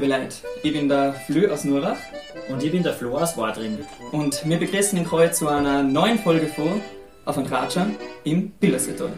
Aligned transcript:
liebe 0.00 0.14
Leute. 0.14 0.36
Ich 0.62 0.72
bin 0.72 0.88
der 0.88 1.12
Flö 1.12 1.52
aus 1.52 1.64
Nurach. 1.64 1.98
Und 2.48 2.62
ich 2.62 2.72
bin 2.72 2.82
der 2.82 2.94
Flo 2.94 3.18
aus 3.18 3.36
Wadring. 3.36 3.78
Und 4.12 4.48
wir 4.48 4.58
begrüßen 4.58 4.96
den 4.96 5.10
heute 5.10 5.32
zu 5.34 5.48
einer 5.48 5.82
neuen 5.82 6.18
Folge 6.18 6.46
vor 6.46 6.80
auf 7.26 7.36
ein 7.36 7.44
Ratschern 7.44 7.96
im 8.24 8.50
Bildersetal. 8.50 9.12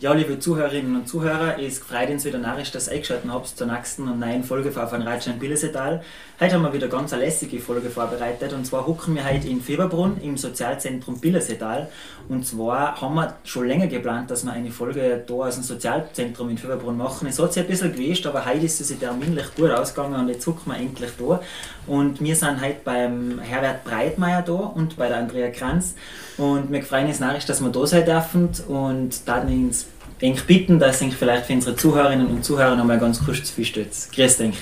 Ja, 0.00 0.14
liebe 0.14 0.38
Zuhörerinnen 0.38 0.96
und 0.96 1.06
Zuhörer, 1.06 1.58
es 1.60 1.78
freut 1.78 2.08
uns 2.08 2.24
wieder 2.24 2.38
narrisch, 2.38 2.70
dass 2.70 2.86
ihr 2.86 2.94
eingeschaltet 2.94 3.30
habt 3.30 3.48
zur 3.48 3.66
nächsten 3.66 4.08
und 4.08 4.18
neuen 4.18 4.44
Folge 4.44 4.72
von 4.72 4.90
Van 4.90 5.02
Reitschein 5.02 5.38
Billesetal. 5.38 6.02
Heute 6.40 6.54
haben 6.54 6.62
wir 6.62 6.72
wieder 6.72 6.88
ganz 6.88 7.12
eine 7.12 7.24
lässige 7.24 7.58
Folge 7.58 7.90
vorbereitet 7.90 8.54
und 8.54 8.66
zwar 8.66 8.86
hucken 8.86 9.14
wir 9.14 9.30
heute 9.30 9.46
in 9.46 9.60
Fieberbrunn 9.60 10.16
im 10.22 10.38
Sozialzentrum 10.38 11.20
Billesetal 11.20 11.90
und 12.30 12.46
zwar 12.46 12.98
haben 12.98 13.14
wir 13.14 13.34
schon 13.44 13.68
länger 13.68 13.88
geplant, 13.88 14.30
dass 14.30 14.42
wir 14.42 14.52
eine 14.52 14.70
Folge 14.70 15.22
da 15.26 15.34
aus 15.34 15.56
dem 15.56 15.64
Sozialzentrum 15.64 16.48
in 16.48 16.56
Fieberbrunn 16.56 16.96
machen. 16.96 17.28
Es 17.28 17.38
hat 17.38 17.52
sich 17.52 17.62
ein 17.62 17.68
bisschen 17.68 17.92
gewischt, 17.92 18.26
aber 18.26 18.46
heute 18.46 18.64
ist 18.64 18.80
es 18.80 18.98
terminlich 18.98 19.54
gut 19.54 19.70
ausgegangen 19.70 20.18
und 20.18 20.28
jetzt 20.30 20.46
hucken 20.46 20.72
wir 20.72 20.78
endlich 20.78 21.10
da 21.18 21.42
und 21.86 22.22
wir 22.22 22.36
sind 22.36 22.62
heute 22.62 22.78
beim 22.84 23.38
Herbert 23.38 23.84
Breitmeier 23.84 24.40
da 24.40 24.54
und 24.54 24.96
bei 24.96 25.08
der 25.08 25.18
Andrea 25.18 25.50
Kranz 25.50 25.94
und 26.38 26.72
wir 26.72 26.82
freuen 26.82 27.08
uns 27.08 27.20
narrisch, 27.20 27.44
dass 27.44 27.60
wir 27.60 27.68
da 27.68 27.86
sein 27.86 28.06
dürfen 28.06 28.48
und 28.66 29.28
dann 29.28 29.46
ins 29.46 29.89
Denk 30.20 30.46
bitten, 30.46 30.78
dass 30.78 31.00
ich 31.00 31.14
vielleicht 31.14 31.46
für 31.46 31.54
unsere 31.54 31.76
Zuhörerinnen 31.76 32.26
und 32.26 32.44
Zuhörer 32.44 32.76
noch 32.76 32.84
mal 32.84 32.98
ganz 32.98 33.24
kurz 33.24 33.44
zu 33.44 33.54
viel 33.54 33.64
stützt. 33.64 34.12
Grüß 34.12 34.36
dich. 34.36 34.56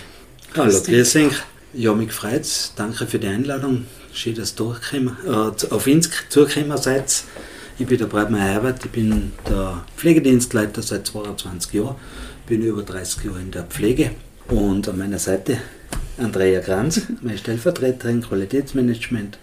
Hallo, 0.57 0.81
grüß 0.81 1.13
dich. 1.13 1.33
Ja, 1.75 1.95
mich 1.95 2.13
freut 2.13 2.43
es. 2.43 2.73
Danke 2.77 3.07
für 3.07 3.19
die 3.19 3.27
Einladung. 3.27 3.87
Schön, 4.13 4.35
dass 4.35 4.55
ihr 4.59 5.15
äh, 5.27 5.75
auf 5.75 5.87
uns 5.87 6.11
zugekommen 6.29 6.79
seid. 6.79 7.25
Ich 7.79 7.87
bin 7.87 7.99
der 7.99 8.07
Breitmeier 8.07 8.55
Herbert, 8.55 8.85
ich 8.85 8.91
bin 8.91 9.33
der 9.49 9.85
Pflegedienstleiter 9.97 10.83
seit 10.83 11.07
22 11.07 11.75
Jahren, 11.75 11.95
bin 12.47 12.63
über 12.63 12.83
30 12.83 13.25
Jahre 13.25 13.41
in 13.41 13.53
der 13.53 13.63
Pflege 13.65 14.11
und 14.49 14.89
an 14.89 14.99
meiner 14.99 15.21
Seite 15.21 15.59
Andrea 16.17 16.61
Kranz, 16.61 17.03
meine 17.21 17.39
Stellvertreterin 17.39 18.23
Qualitätsmanagement 18.23 19.39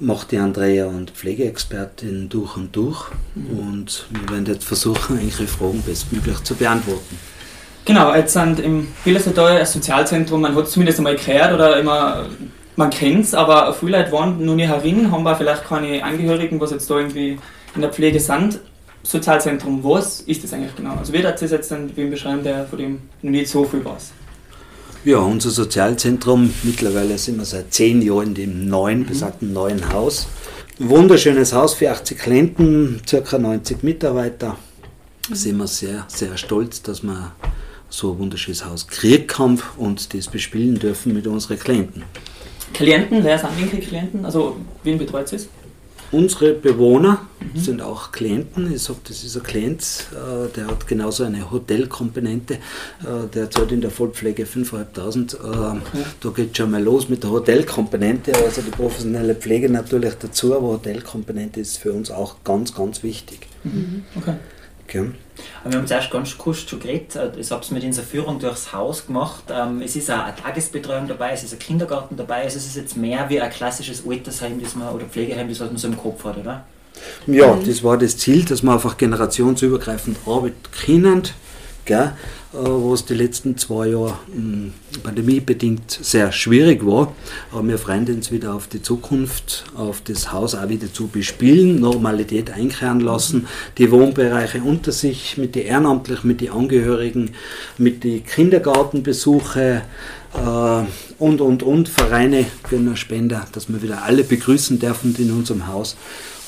macht 0.00 0.32
die 0.32 0.38
Andrea 0.38 0.86
und 0.86 1.10
Pflegeexpertin 1.10 2.28
durch 2.28 2.56
und 2.56 2.74
durch. 2.74 3.06
Mhm. 3.34 3.58
Und 3.58 4.06
wir 4.10 4.34
werden 4.34 4.46
jetzt 4.46 4.64
versuchen, 4.64 5.18
eure 5.18 5.46
Fragen 5.46 5.82
bestmöglich 5.82 6.42
zu 6.42 6.54
beantworten. 6.54 7.18
Genau, 7.84 8.14
jetzt 8.14 8.34
sind 8.34 8.60
im 8.60 8.88
Bildersetal 9.04 9.58
ein 9.58 9.66
Sozialzentrum, 9.66 10.40
man 10.42 10.54
hat 10.54 10.64
es 10.64 10.72
zumindest 10.72 10.98
einmal 10.98 11.16
gehört 11.16 11.54
oder 11.54 11.80
immer, 11.80 12.26
man 12.76 12.90
kennt 12.90 13.24
es, 13.24 13.34
aber 13.34 13.72
viele 13.72 13.98
Leute 13.98 14.12
waren 14.12 14.44
noch 14.44 14.54
nie 14.54 14.66
herin, 14.66 15.10
haben 15.10 15.22
wir 15.22 15.34
vielleicht 15.34 15.64
keine 15.64 16.02
Angehörigen, 16.04 16.60
was 16.60 16.70
jetzt 16.70 16.90
da 16.90 16.98
irgendwie 16.98 17.38
in 17.74 17.80
der 17.80 17.90
Pflege 17.90 18.20
sind. 18.20 18.60
Sozialzentrum, 19.02 19.82
was 19.82 20.20
ist 20.20 20.44
das 20.44 20.52
eigentlich 20.52 20.76
genau? 20.76 20.94
Also 20.96 21.12
wie 21.12 21.26
hat 21.26 21.40
das 21.40 21.50
jetzt 21.50 21.70
dann 21.70 21.96
wem 21.96 22.10
beschreiben, 22.10 22.42
der 22.42 22.66
von 22.66 22.78
dem 22.78 23.00
noch 23.22 23.30
nicht 23.30 23.48
so 23.48 23.64
viel 23.64 23.82
weiß? 23.82 24.12
Ja, 25.02 25.16
unser 25.16 25.48
Sozialzentrum, 25.48 26.52
mittlerweile 26.62 27.16
sind 27.16 27.38
wir 27.38 27.46
seit 27.46 27.72
zehn 27.72 28.02
Jahren 28.02 28.28
in 28.28 28.34
dem 28.34 28.68
neuen, 28.68 29.06
besagten 29.06 29.50
neuen 29.54 29.90
Haus. 29.94 30.28
Wunderschönes 30.78 31.54
Haus 31.54 31.72
für 31.72 31.90
80 31.90 32.18
Klienten, 32.18 33.00
ca. 33.08 33.38
90 33.38 33.82
Mitarbeiter. 33.82 34.58
Da 35.26 35.34
sind 35.34 35.56
wir 35.56 35.66
sehr, 35.68 36.04
sehr 36.08 36.36
stolz, 36.36 36.82
dass 36.82 37.02
wir 37.02 37.32
so 37.88 38.12
ein 38.12 38.18
wunderschönes 38.18 38.66
Haus 38.66 38.88
kriegen 38.88 39.58
und 39.78 40.12
das 40.12 40.28
bespielen 40.28 40.78
dürfen 40.78 41.14
mit 41.14 41.26
unseren 41.26 41.58
Klienten. 41.58 42.02
Klienten, 42.74 43.24
wer 43.24 43.38
sind 43.38 43.48
eigentlich 43.56 43.88
Klienten? 43.88 44.26
Also, 44.26 44.56
wen 44.84 44.98
betreut 44.98 45.32
es? 45.32 45.48
Unsere 46.12 46.54
Bewohner 46.54 47.28
mhm. 47.40 47.58
sind 47.58 47.82
auch 47.82 48.10
Klienten. 48.10 48.72
Ich 48.72 48.82
sage, 48.82 48.98
das 49.06 49.22
ist 49.22 49.36
ein 49.36 49.42
Klient, 49.44 50.06
äh, 50.12 50.48
der 50.56 50.66
hat 50.66 50.86
genauso 50.88 51.24
eine 51.24 51.50
Hotelkomponente. 51.50 52.54
Äh, 52.54 53.28
der 53.32 53.50
zahlt 53.50 53.70
in 53.70 53.80
der 53.80 53.90
Vollpflege 53.90 54.44
5.500. 54.44 55.34
Äh, 55.34 55.38
okay. 55.38 55.78
Da 56.20 56.28
geht 56.30 56.56
schon 56.56 56.72
mal 56.72 56.82
los 56.82 57.08
mit 57.08 57.22
der 57.22 57.30
Hotelkomponente, 57.30 58.32
also 58.34 58.60
die 58.62 58.70
professionelle 58.70 59.36
Pflege 59.36 59.70
natürlich 59.70 60.14
dazu, 60.14 60.56
aber 60.56 60.68
Hotelkomponente 60.68 61.60
ist 61.60 61.78
für 61.78 61.92
uns 61.92 62.10
auch 62.10 62.42
ganz, 62.42 62.74
ganz 62.74 63.02
wichtig. 63.02 63.46
Mhm. 63.62 64.02
Okay. 64.16 64.34
Okay. 64.84 65.10
Wir 65.64 65.78
haben 65.78 65.86
zuerst 65.86 66.10
ganz 66.10 66.36
kurz 66.36 66.58
schon 66.60 66.80
geredet, 66.80 67.16
ich 67.36 67.50
habe 67.50 67.62
es 67.62 67.70
mit 67.70 67.84
unserer 67.84 68.04
Führung 68.04 68.38
durchs 68.38 68.72
Haus 68.72 69.06
gemacht. 69.06 69.44
Ähm, 69.50 69.82
es 69.82 69.96
ist 69.96 70.10
auch 70.10 70.24
eine 70.24 70.34
Tagesbetreuung 70.34 71.08
dabei, 71.08 71.32
es 71.32 71.44
ist 71.44 71.52
ein 71.52 71.58
Kindergarten 71.58 72.16
dabei, 72.16 72.42
also 72.44 72.58
es 72.58 72.66
ist 72.66 72.76
jetzt 72.76 72.96
mehr 72.96 73.28
wie 73.28 73.40
ein 73.40 73.50
klassisches 73.50 74.04
Altersheim 74.06 74.60
das 74.62 74.74
man, 74.74 74.94
oder 74.94 75.04
Pflegeheim, 75.04 75.48
das 75.48 75.60
was 75.60 75.68
man 75.68 75.76
so 75.76 75.88
im 75.88 75.98
Kopf 75.98 76.24
hat, 76.24 76.38
oder? 76.38 76.64
Ja, 77.26 77.56
das 77.64 77.82
war 77.82 77.96
das 77.96 78.16
Ziel, 78.16 78.44
dass 78.44 78.62
wir 78.62 78.72
einfach 78.72 78.96
generationsübergreifend 78.96 80.18
arbeiten 80.26 80.56
können 80.84 81.22
gell, 81.84 82.12
äh, 82.52 82.56
was 82.56 83.04
die 83.04 83.14
letzten 83.14 83.56
zwei 83.56 83.88
Jahre 83.88 84.18
hm, 84.32 84.72
pandemiebedingt 85.02 85.90
sehr 85.90 86.32
schwierig 86.32 86.84
war. 86.84 87.14
Aber 87.52 87.66
wir 87.66 87.78
freuen 87.78 88.06
uns 88.06 88.30
wieder 88.30 88.54
auf 88.54 88.66
die 88.66 88.82
Zukunft, 88.82 89.64
auf 89.74 90.00
das 90.02 90.32
Haus 90.32 90.54
auch 90.54 90.68
wieder 90.68 90.92
zu 90.92 91.08
bespielen, 91.08 91.80
Normalität 91.80 92.50
einkehren 92.50 93.00
lassen, 93.00 93.46
die 93.78 93.90
Wohnbereiche 93.90 94.62
unter 94.62 94.92
sich 94.92 95.36
mit 95.36 95.54
den 95.54 95.66
Ehrenamtlichen, 95.66 96.28
mit 96.28 96.40
den 96.40 96.50
Angehörigen, 96.50 97.30
mit 97.78 98.04
den 98.04 98.24
Kindergartenbesuche 98.24 99.82
äh, 100.34 100.82
und, 101.18 101.40
und, 101.40 101.62
und, 101.62 101.88
Vereine, 101.88 102.46
Gönner, 102.68 102.96
Spender, 102.96 103.46
dass 103.52 103.68
wir 103.68 103.82
wieder 103.82 104.04
alle 104.04 104.24
begrüßen 104.24 104.78
dürfen 104.78 105.14
in 105.18 105.30
unserem 105.32 105.66
Haus. 105.66 105.96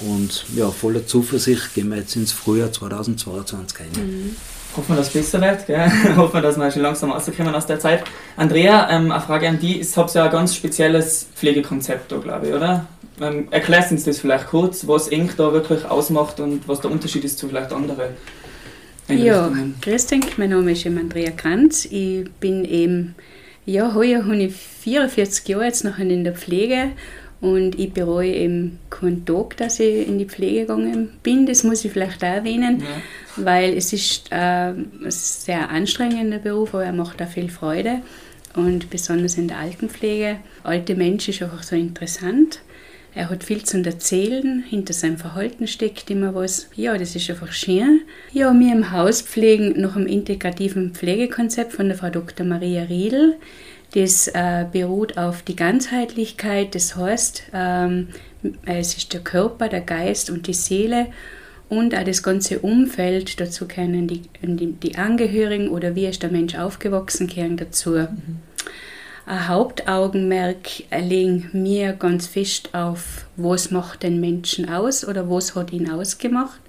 Und 0.00 0.46
ja, 0.56 0.68
voller 0.70 1.06
Zuversicht 1.06 1.74
gehen 1.74 1.90
wir 1.90 1.98
jetzt 1.98 2.16
ins 2.16 2.32
Frühjahr 2.32 2.72
2022 2.72 3.80
ein. 3.80 4.04
Mhm. 4.04 4.36
Hoffen 4.76 4.94
wir, 4.94 4.96
dass 4.96 5.08
es 5.08 5.12
besser 5.12 5.40
wird. 5.40 5.66
Gell? 5.66 5.90
Hoffen 6.16 6.34
wir, 6.34 6.40
dass 6.40 6.56
wir 6.56 6.70
schon 6.70 6.82
langsam 6.82 7.10
rauskommen 7.10 7.54
aus 7.54 7.66
der 7.66 7.78
Zeit. 7.78 8.04
Andrea, 8.36 8.88
ähm, 8.90 9.12
eine 9.12 9.20
Frage 9.20 9.48
an 9.48 9.58
dich. 9.58 9.80
Es 9.80 9.96
habt 9.96 10.14
ja 10.14 10.24
ein 10.24 10.30
ganz 10.30 10.54
spezielles 10.54 11.28
Pflegekonzept 11.34 12.10
da, 12.10 12.16
glaube 12.18 12.48
ich, 12.48 12.54
oder? 12.54 12.86
Ähm, 13.20 13.48
erklärst 13.50 13.92
uns 13.92 14.04
das 14.04 14.18
vielleicht 14.18 14.46
kurz, 14.48 14.86
was 14.86 15.08
eng 15.08 15.30
da 15.36 15.52
wirklich 15.52 15.84
ausmacht 15.84 16.40
und 16.40 16.66
was 16.66 16.80
der 16.80 16.90
Unterschied 16.90 17.24
ist 17.24 17.38
zu 17.38 17.48
vielleicht 17.48 17.72
anderen? 17.72 18.10
Ja, 19.08 19.52
grüß 19.82 20.06
dich, 20.06 20.38
mein 20.38 20.50
Name 20.50 20.72
ist 20.72 20.86
Andrea 20.86 21.32
Kranz. 21.32 21.84
Ich 21.84 22.30
bin 22.40 22.64
eben, 22.64 23.14
ja, 23.66 23.94
heuer 23.94 24.24
habe 24.24 24.36
ich 24.36 24.54
44 24.54 25.46
Jahre 25.48 25.64
jetzt 25.66 25.84
noch 25.84 25.98
in 25.98 26.24
der 26.24 26.34
Pflege 26.34 26.92
und 27.40 27.78
ich 27.78 27.92
bereue 27.92 28.32
eben 28.32 28.78
keinen 28.88 29.26
Tag, 29.26 29.56
dass 29.56 29.80
ich 29.80 30.06
in 30.06 30.18
die 30.18 30.26
Pflege 30.26 30.60
gegangen 30.60 31.10
bin. 31.22 31.44
Das 31.44 31.64
muss 31.64 31.84
ich 31.84 31.92
vielleicht 31.92 32.22
auch 32.22 32.28
erwähnen, 32.28 32.80
ja. 32.80 32.86
Weil 33.36 33.76
es 33.76 33.92
ist 33.92 34.30
äh, 34.30 34.34
ein 34.34 34.90
sehr 35.08 35.70
anstrengender 35.70 36.38
Beruf, 36.38 36.74
aber 36.74 36.84
er 36.84 36.92
macht 36.92 37.22
auch 37.22 37.28
viel 37.28 37.50
Freude. 37.50 38.02
Und 38.54 38.90
besonders 38.90 39.38
in 39.38 39.48
der 39.48 39.58
Altenpflege. 39.58 40.36
Alte 40.62 40.94
Mensch 40.94 41.28
ist 41.28 41.42
einfach 41.42 41.62
so 41.62 41.74
interessant. 41.74 42.60
Er 43.14 43.28
hat 43.28 43.44
viel 43.44 43.62
zu 43.62 43.82
erzählen, 43.84 44.62
hinter 44.66 44.94
seinem 44.94 45.18
Verhalten 45.18 45.66
steckt 45.66 46.10
immer 46.10 46.34
was. 46.34 46.68
Ja, 46.74 46.96
das 46.96 47.14
ist 47.14 47.28
einfach 47.28 47.52
schön. 47.52 48.02
Ja, 48.32 48.52
wir 48.52 48.72
im 48.72 48.90
Haus 48.90 49.20
pflegen 49.20 49.80
nach 49.80 49.96
einem 49.96 50.06
integrativen 50.06 50.94
Pflegekonzept 50.94 51.72
von 51.72 51.88
der 51.88 51.98
Frau 51.98 52.08
Dr. 52.08 52.46
Maria 52.46 52.84
Riedl. 52.84 53.36
Das 53.94 54.28
äh, 54.28 54.64
beruht 54.72 55.18
auf 55.18 55.42
die 55.42 55.56
Ganzheitlichkeit, 55.56 56.74
das 56.74 56.96
heißt, 56.96 57.42
ähm, 57.52 58.08
es 58.64 58.96
ist 58.96 59.12
der 59.12 59.20
Körper, 59.20 59.68
der 59.68 59.82
Geist 59.82 60.30
und 60.30 60.46
die 60.46 60.54
Seele 60.54 61.08
und 61.72 61.94
auch 61.94 62.04
das 62.04 62.22
ganze 62.22 62.58
Umfeld, 62.58 63.40
dazu 63.40 63.66
können 63.66 64.06
die, 64.06 64.20
die, 64.42 64.72
die 64.72 64.98
Angehörigen 64.98 65.68
oder 65.68 65.94
wie 65.94 66.04
ist 66.04 66.22
der 66.22 66.30
Mensch 66.30 66.54
aufgewachsen, 66.54 67.28
gehören 67.28 67.56
dazu. 67.56 67.92
Mhm. 67.92 68.40
Ein 69.24 69.48
Hauptaugenmerk 69.48 70.68
legen 70.90 71.48
wir 71.54 71.94
ganz 71.94 72.26
fest 72.26 72.74
auf, 72.74 73.24
was 73.36 73.70
macht 73.70 74.02
den 74.02 74.20
Menschen 74.20 74.68
aus 74.68 75.02
oder 75.06 75.30
was 75.30 75.54
hat 75.54 75.72
ihn 75.72 75.90
ausgemacht. 75.90 76.60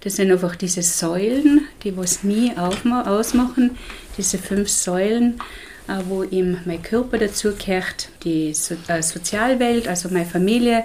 Das 0.00 0.16
sind 0.16 0.32
einfach 0.32 0.56
diese 0.56 0.82
Säulen, 0.82 1.68
die 1.84 1.96
was 1.96 2.24
mir 2.24 2.54
ausmachen, 2.58 3.78
diese 4.18 4.38
fünf 4.38 4.68
Säulen 4.68 5.38
äh, 5.88 6.00
wo 6.08 6.24
eben 6.24 6.58
mein 6.64 6.82
Körper 6.82 7.18
dazugehört, 7.18 8.08
die 8.24 8.54
so 8.54 8.76
äh, 8.88 9.02
Sozialwelt, 9.02 9.88
also 9.88 10.08
meine 10.10 10.26
Familie, 10.26 10.84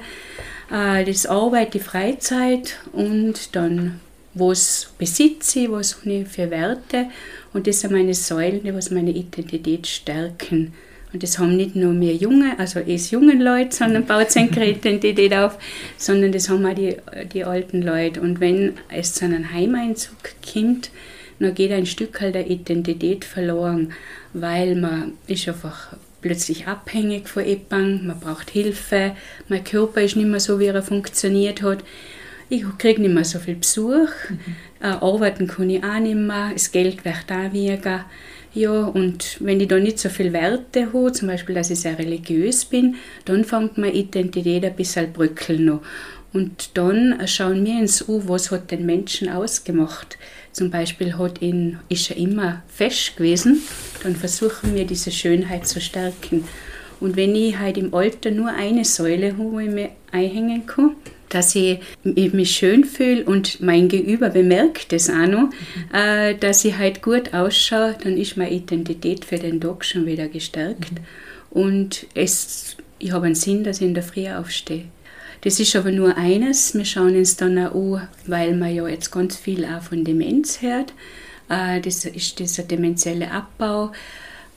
äh, 0.71 1.03
das 1.05 1.25
Arbeit, 1.25 1.73
die 1.73 1.79
Freizeit 1.79 2.77
und 2.93 3.55
dann 3.55 3.99
was 4.33 4.93
besitze 4.97 5.61
ich, 5.61 5.71
was 5.71 5.97
habe 5.99 6.11
ich 6.11 6.27
für 6.27 6.49
Werte 6.51 7.07
und 7.53 7.65
das 7.65 7.81
sind 7.81 7.91
meine 7.91 8.13
Säulen, 8.13 8.63
die 8.63 8.73
was 8.73 8.91
meine 8.91 9.11
Identität 9.11 9.87
stärken. 9.87 10.73
Und 11.13 11.23
das 11.23 11.39
haben 11.39 11.55
nicht 11.55 11.75
nur 11.75 11.97
wir 11.99 12.13
junge, 12.13 12.59
also 12.59 12.79
es 12.81 13.11
jungen 13.11 13.39
Leute, 13.39 13.75
sondern 13.75 14.05
baut 14.07 14.29
seine 14.29 14.69
Identität 14.69 15.33
auf, 15.33 15.57
sondern 15.97 16.33
das 16.33 16.49
haben 16.49 16.65
auch 16.65 16.75
die, 16.75 16.97
die 17.33 17.45
alten 17.45 17.81
Leute. 17.81 18.21
Und 18.21 18.41
wenn 18.41 18.73
es 18.89 19.13
zu 19.13 19.25
einem 19.25 19.51
Heimeinzug 19.51 20.17
kommt, 20.53 20.91
dann 21.39 21.55
geht 21.55 21.71
ein 21.71 21.85
Stück 21.85 22.19
halt 22.19 22.35
der 22.35 22.49
Identität 22.49 23.23
verloren 23.23 23.93
weil 24.41 24.75
man 24.75 25.13
ist 25.27 25.47
einfach 25.47 25.95
plötzlich 26.21 26.67
abhängig 26.67 27.29
von 27.29 27.45
jemandem, 27.45 28.07
man 28.07 28.19
braucht 28.19 28.49
Hilfe, 28.49 29.15
mein 29.47 29.63
Körper 29.63 30.01
ist 30.01 30.15
nicht 30.15 30.27
mehr 30.27 30.39
so, 30.39 30.59
wie 30.59 30.65
er 30.65 30.81
funktioniert 30.81 31.61
hat. 31.61 31.83
Ich 32.49 32.63
kriege 32.77 33.01
nicht 33.01 33.13
mehr 33.13 33.25
so 33.25 33.39
viel 33.39 33.55
Besuch, 33.55 34.09
mhm. 34.29 34.39
äh, 34.81 34.87
arbeiten 34.87 35.47
kann 35.47 35.69
ich 35.69 35.83
auch 35.83 35.99
nicht 35.99 36.15
mehr, 36.15 36.51
das 36.53 36.71
Geld 36.71 37.03
wird 37.03 37.31
auch 37.31 37.53
weniger. 37.53 38.05
Ja, 38.53 38.85
und 38.85 39.37
wenn 39.39 39.59
ich 39.59 39.67
da 39.67 39.77
nicht 39.77 39.99
so 39.99 40.09
viel 40.09 40.33
Werte 40.33 40.91
habe, 40.93 41.11
zum 41.11 41.27
Beispiel, 41.27 41.53
dass 41.53 41.69
ich 41.69 41.79
sehr 41.79 41.99
religiös 41.99 42.65
bin, 42.65 42.95
dann 43.25 43.43
fängt 43.43 43.77
meine 43.77 43.93
Identität 43.93 44.65
ein 44.65 44.75
bisschen 44.75 45.13
bröckeln 45.13 45.65
noch. 45.65 45.81
Und 46.33 46.77
dann 46.77 47.21
schauen 47.27 47.65
wir 47.65 47.75
uns 47.75 48.07
an, 48.07 48.27
was 48.27 48.51
hat 48.51 48.71
den 48.71 48.85
Menschen 48.85 49.29
ausgemacht. 49.29 50.17
Zum 50.57 50.71
Beispiel 50.71 51.19
hat 51.19 51.39
ihn, 51.43 51.77
ist 51.87 52.09
er 52.09 52.17
immer 52.17 52.63
fest 52.67 53.15
gewesen, 53.15 53.61
dann 54.01 54.15
versuchen 54.15 54.73
wir 54.73 54.85
diese 54.85 55.11
Schönheit 55.11 55.67
zu 55.67 55.79
stärken. 55.79 56.45
Und 56.99 57.15
wenn 57.15 57.35
ich 57.35 57.59
halt 57.59 57.77
im 57.77 57.93
Alter 57.93 58.31
nur 58.31 58.49
eine 58.49 58.83
Säule 58.83 59.33
habe, 59.33 59.51
wo 59.51 59.59
ich 59.59 59.69
mir 59.69 59.91
einhängen 60.11 60.65
kann, 60.65 60.95
dass 61.29 61.53
ich 61.53 61.79
mich 62.03 62.55
schön 62.55 62.85
fühle 62.85 63.23
und 63.25 63.61
mein 63.61 63.87
Gegenüber 63.87 64.29
bemerkt 64.29 64.91
das 64.93 65.11
auch 65.11 65.27
noch, 65.27 65.49
äh, 65.93 66.33
dass 66.33 66.65
ich 66.65 66.75
halt 66.75 67.03
gut 67.03 67.35
ausschaue, 67.35 67.95
dann 68.03 68.17
ist 68.17 68.35
meine 68.35 68.51
Identität 68.51 69.25
für 69.25 69.37
den 69.37 69.61
Tag 69.61 69.85
schon 69.85 70.07
wieder 70.07 70.27
gestärkt. 70.27 70.91
Mhm. 70.91 70.97
Und 71.51 72.07
es, 72.15 72.77
ich 72.97 73.11
habe 73.11 73.27
einen 73.27 73.35
Sinn, 73.35 73.63
dass 73.63 73.79
ich 73.79 73.85
in 73.85 73.93
der 73.93 74.01
Früh 74.01 74.27
aufstehe. 74.27 74.85
Das 75.41 75.59
ist 75.59 75.75
aber 75.75 75.91
nur 75.91 76.17
eines. 76.17 76.73
Wir 76.73 76.85
schauen 76.85 77.15
uns 77.15 77.35
dann 77.35 77.57
auch 77.59 77.97
an, 77.97 78.07
weil 78.25 78.55
man 78.55 78.73
ja 78.73 78.87
jetzt 78.87 79.11
ganz 79.11 79.35
viel 79.35 79.65
auch 79.65 79.81
von 79.81 80.03
Demenz 80.03 80.61
hört. 80.61 80.93
Äh, 81.49 81.81
das 81.81 82.05
ist 82.05 82.39
dieser 82.39 82.63
demenzielle 82.63 83.31
Abbau. 83.31 83.91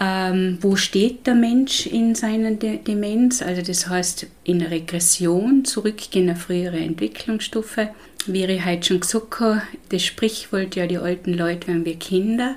Ähm, 0.03 0.57
wo 0.63 0.77
steht 0.77 1.27
der 1.27 1.35
Mensch 1.35 1.87
in 1.87 2.15
seiner 2.15 2.53
De 2.53 2.79
Demenz? 2.79 3.43
Also 3.43 3.61
das 3.61 3.87
heißt 3.89 4.27
in 4.45 4.63
Regression, 4.63 5.65
zurückgehen 5.67 6.31
auf 6.31 6.43
frühere 6.43 6.79
Entwicklungsstufe. 6.79 7.91
Wie 8.27 8.45
ich 8.45 8.65
heute 8.65 8.87
schon 8.87 9.01
gesagt 9.01 9.41
habe, 9.41 9.63
das 9.91 10.03
Sprichwort, 10.03 10.75
ja, 10.75 10.87
die 10.87 10.99
alten 10.99 11.35
Leute 11.35 11.69
werden 11.69 11.85
wie 11.85 11.97
Kinder. 11.97 12.57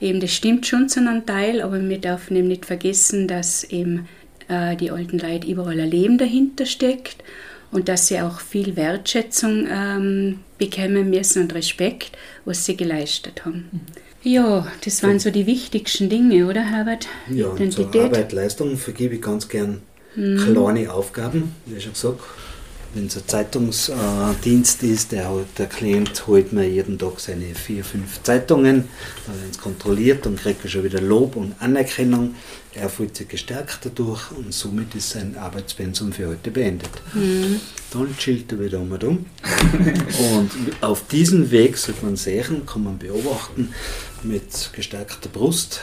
Eben, 0.00 0.20
das 0.20 0.32
stimmt 0.32 0.66
schon 0.66 0.88
zu 0.88 1.00
einem 1.00 1.26
Teil, 1.26 1.60
aber 1.60 1.80
wir 1.80 1.98
dürfen 1.98 2.36
eben 2.36 2.48
nicht 2.48 2.66
vergessen, 2.66 3.28
dass 3.28 3.64
eben 3.64 4.08
äh, 4.50 4.76
die 4.76 4.90
alten 4.90 5.18
Leute 5.18 5.46
überall 5.46 5.80
ein 5.80 5.90
Leben 5.90 6.18
dahinter 6.18 6.66
steckt 6.66 7.22
und 7.70 7.88
dass 7.88 8.08
sie 8.08 8.20
auch 8.20 8.40
viel 8.40 8.76
Wertschätzung 8.76 9.66
ähm, 9.70 10.40
bekommen 10.58 11.10
müssen 11.10 11.42
und 11.42 11.54
Respekt, 11.54 12.12
was 12.44 12.64
sie 12.64 12.76
geleistet 12.76 13.44
haben. 13.44 13.68
Mhm. 13.70 13.80
Ja, 14.22 14.66
das 14.84 15.02
waren 15.02 15.18
so 15.18 15.30
die 15.30 15.46
wichtigsten 15.46 16.10
Dinge, 16.10 16.46
oder 16.46 16.60
Herbert? 16.60 17.06
Ja, 17.30 17.46
und 17.46 17.72
zur 17.72 17.86
Arbeit, 17.94 18.32
Leistung 18.32 18.76
vergebe 18.76 19.14
ich 19.14 19.22
ganz 19.22 19.48
gern 19.48 19.80
mhm. 20.14 20.36
kleine 20.36 20.92
Aufgaben, 20.92 21.54
wie 21.64 21.80
schon 21.80 21.94
gesagt. 21.94 22.20
Wenn 22.92 23.06
es 23.06 23.16
ein 23.16 23.22
Zeitungsdienst 23.26 24.82
ist, 24.82 25.12
der, 25.12 25.30
der 25.56 25.66
Klient 25.66 26.26
holt 26.26 26.52
mir 26.52 26.68
jeden 26.68 26.98
Tag 26.98 27.20
seine 27.20 27.54
vier, 27.54 27.84
fünf 27.84 28.20
Zeitungen, 28.24 28.88
dann 29.26 29.40
werden 29.40 29.52
sie 29.52 29.60
kontrolliert 29.60 30.26
und 30.26 30.40
kriegt 30.40 30.64
er 30.64 30.70
schon 30.70 30.82
wieder 30.84 31.00
Lob 31.00 31.36
und 31.36 31.54
Anerkennung. 31.60 32.34
Er 32.74 32.88
fühlt 32.88 33.16
sich 33.16 33.28
gestärkt 33.28 33.80
dadurch 33.84 34.32
und 34.32 34.52
somit 34.52 34.94
ist 34.96 35.10
sein 35.10 35.36
Arbeitspensum 35.36 36.12
für 36.12 36.28
heute 36.28 36.50
beendet. 36.50 36.90
Mhm. 37.14 37.60
Dann 37.92 38.16
chillt 38.16 38.50
er 38.52 38.60
wieder 38.60 38.80
um 38.80 38.90
und 38.90 39.04
um. 39.04 39.26
und 40.34 40.50
auf 40.80 41.06
diesem 41.06 41.50
Weg 41.52 41.76
sollte 41.76 42.04
man 42.04 42.16
sehen, 42.16 42.66
kann 42.66 42.82
man 42.84 42.98
beobachten, 42.98 43.72
mit 44.24 44.70
gestärkter 44.72 45.28
Brust 45.28 45.82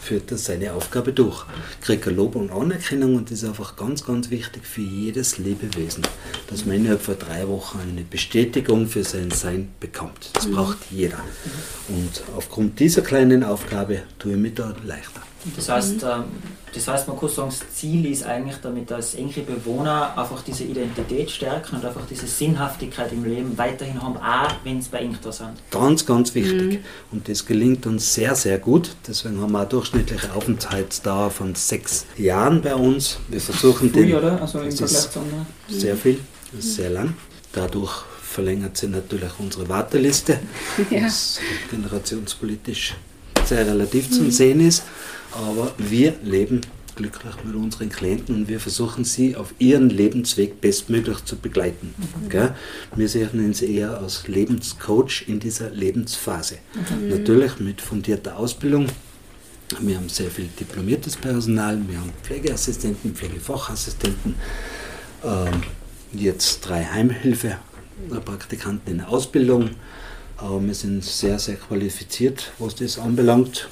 führt 0.00 0.30
er 0.30 0.38
seine 0.38 0.72
Aufgabe 0.72 1.12
durch. 1.12 1.44
Kriegt 1.80 2.06
er 2.06 2.12
Lob 2.12 2.36
und 2.36 2.50
Anerkennung 2.50 3.16
und 3.16 3.30
das 3.30 3.42
ist 3.42 3.48
einfach 3.48 3.76
ganz, 3.76 4.04
ganz 4.04 4.30
wichtig 4.30 4.66
für 4.66 4.82
jedes 4.82 5.38
Lebewesen, 5.38 6.02
dass 6.48 6.64
man 6.64 6.76
innerhalb 6.76 7.02
von 7.02 7.18
drei 7.18 7.46
Wochen 7.48 7.80
eine 7.80 8.02
Bestätigung 8.02 8.86
für 8.86 9.04
sein 9.04 9.30
Sein 9.30 9.70
bekommt. 9.80 10.30
Das 10.32 10.46
mhm. 10.46 10.52
braucht 10.52 10.78
jeder. 10.90 11.18
Und 11.88 12.22
aufgrund 12.36 12.80
dieser 12.80 13.02
kleinen 13.02 13.44
Aufgabe 13.44 14.02
tue 14.18 14.32
ich 14.32 14.38
mich 14.38 14.54
da 14.54 14.74
leichter. 14.84 15.22
Das 15.56 15.68
heißt, 15.68 16.02
mhm. 16.02 16.24
das 16.72 16.88
heißt, 16.88 17.08
man 17.08 17.18
kann 17.18 17.28
sagen, 17.28 17.50
das 17.50 17.74
Ziel 17.74 18.06
ist 18.06 18.24
eigentlich 18.24 18.56
damit 18.62 18.90
als 18.90 19.14
engere 19.14 19.42
Bewohner 19.42 20.16
einfach 20.16 20.42
diese 20.42 20.64
Identität 20.64 21.30
stärken 21.30 21.76
und 21.76 21.84
einfach 21.84 22.06
diese 22.08 22.26
Sinnhaftigkeit 22.26 23.12
im 23.12 23.24
Leben 23.24 23.56
weiterhin 23.58 24.02
haben, 24.02 24.16
auch 24.16 24.54
wenn 24.64 24.78
es 24.78 24.88
bei 24.88 25.08
da 25.22 25.32
sind. 25.32 25.50
Ganz, 25.70 26.06
ganz 26.06 26.34
wichtig. 26.34 26.80
Mhm. 26.80 26.84
Und 27.12 27.28
das 27.28 27.44
gelingt 27.44 27.86
uns 27.86 28.14
sehr, 28.14 28.34
sehr 28.34 28.58
gut. 28.58 28.96
Deswegen 29.06 29.40
haben 29.40 29.52
wir 29.52 29.60
eine 29.60 29.68
durchschnittliche 29.68 30.32
Aufenthaltsdauer 30.32 31.30
von 31.30 31.54
sechs 31.54 32.06
Jahren 32.16 32.62
bei 32.62 32.74
uns. 32.74 33.18
Wir 33.28 33.40
versuchen 33.40 33.90
Früh, 33.90 34.06
den. 34.06 34.16
oder? 34.16 34.40
Also 34.40 34.60
im 34.60 34.72
Vergleich 34.72 35.10
zu 35.10 35.20
anderen. 35.20 35.46
Sehr 35.68 35.96
viel, 35.96 36.20
das 36.52 36.64
ist 36.64 36.76
sehr 36.76 36.90
lang. 36.90 37.14
Dadurch 37.52 38.04
verlängert 38.22 38.76
sich 38.76 38.90
natürlich 38.90 39.30
unsere 39.38 39.68
Warteliste, 39.68 40.40
ja. 40.90 41.04
was 41.04 41.38
generationspolitisch 41.70 42.94
sehr 43.44 43.66
relativ 43.66 44.10
mhm. 44.10 44.12
zum 44.12 44.30
Sehen 44.30 44.60
ist. 44.60 44.82
Aber 45.34 45.72
wir 45.78 46.14
leben 46.22 46.60
glücklich 46.94 47.34
mit 47.44 47.54
unseren 47.54 47.88
Klienten 47.88 48.34
und 48.36 48.48
wir 48.48 48.60
versuchen 48.60 49.04
sie 49.04 49.36
auf 49.36 49.54
ihren 49.58 49.88
Lebensweg 49.90 50.60
bestmöglich 50.60 51.24
zu 51.24 51.36
begleiten. 51.36 51.94
Mhm. 51.98 52.50
Wir 52.94 53.08
sehen 53.08 53.52
sie 53.52 53.76
eher 53.76 53.98
als 53.98 54.28
Lebenscoach 54.28 55.24
in 55.26 55.40
dieser 55.40 55.70
Lebensphase. 55.70 56.58
Mhm. 56.74 57.08
Natürlich 57.08 57.58
mit 57.58 57.80
fundierter 57.80 58.36
Ausbildung. 58.36 58.86
Wir 59.80 59.96
haben 59.96 60.08
sehr 60.08 60.30
viel 60.30 60.48
diplomiertes 60.60 61.16
Personal, 61.16 61.80
wir 61.88 61.98
haben 61.98 62.12
Pflegeassistenten, 62.22 63.12
Pflegefachassistenten, 63.14 64.34
ähm, 65.24 65.62
jetzt 66.12 66.60
drei 66.60 66.84
Heimhilfepraktikanten 66.84 68.92
in 68.92 68.98
der 68.98 69.08
Ausbildung. 69.08 69.70
Aber 70.36 70.62
wir 70.62 70.74
sind 70.74 71.02
sehr, 71.02 71.38
sehr 71.38 71.56
qualifiziert, 71.56 72.52
was 72.58 72.74
das 72.74 72.98
anbelangt. 72.98 73.68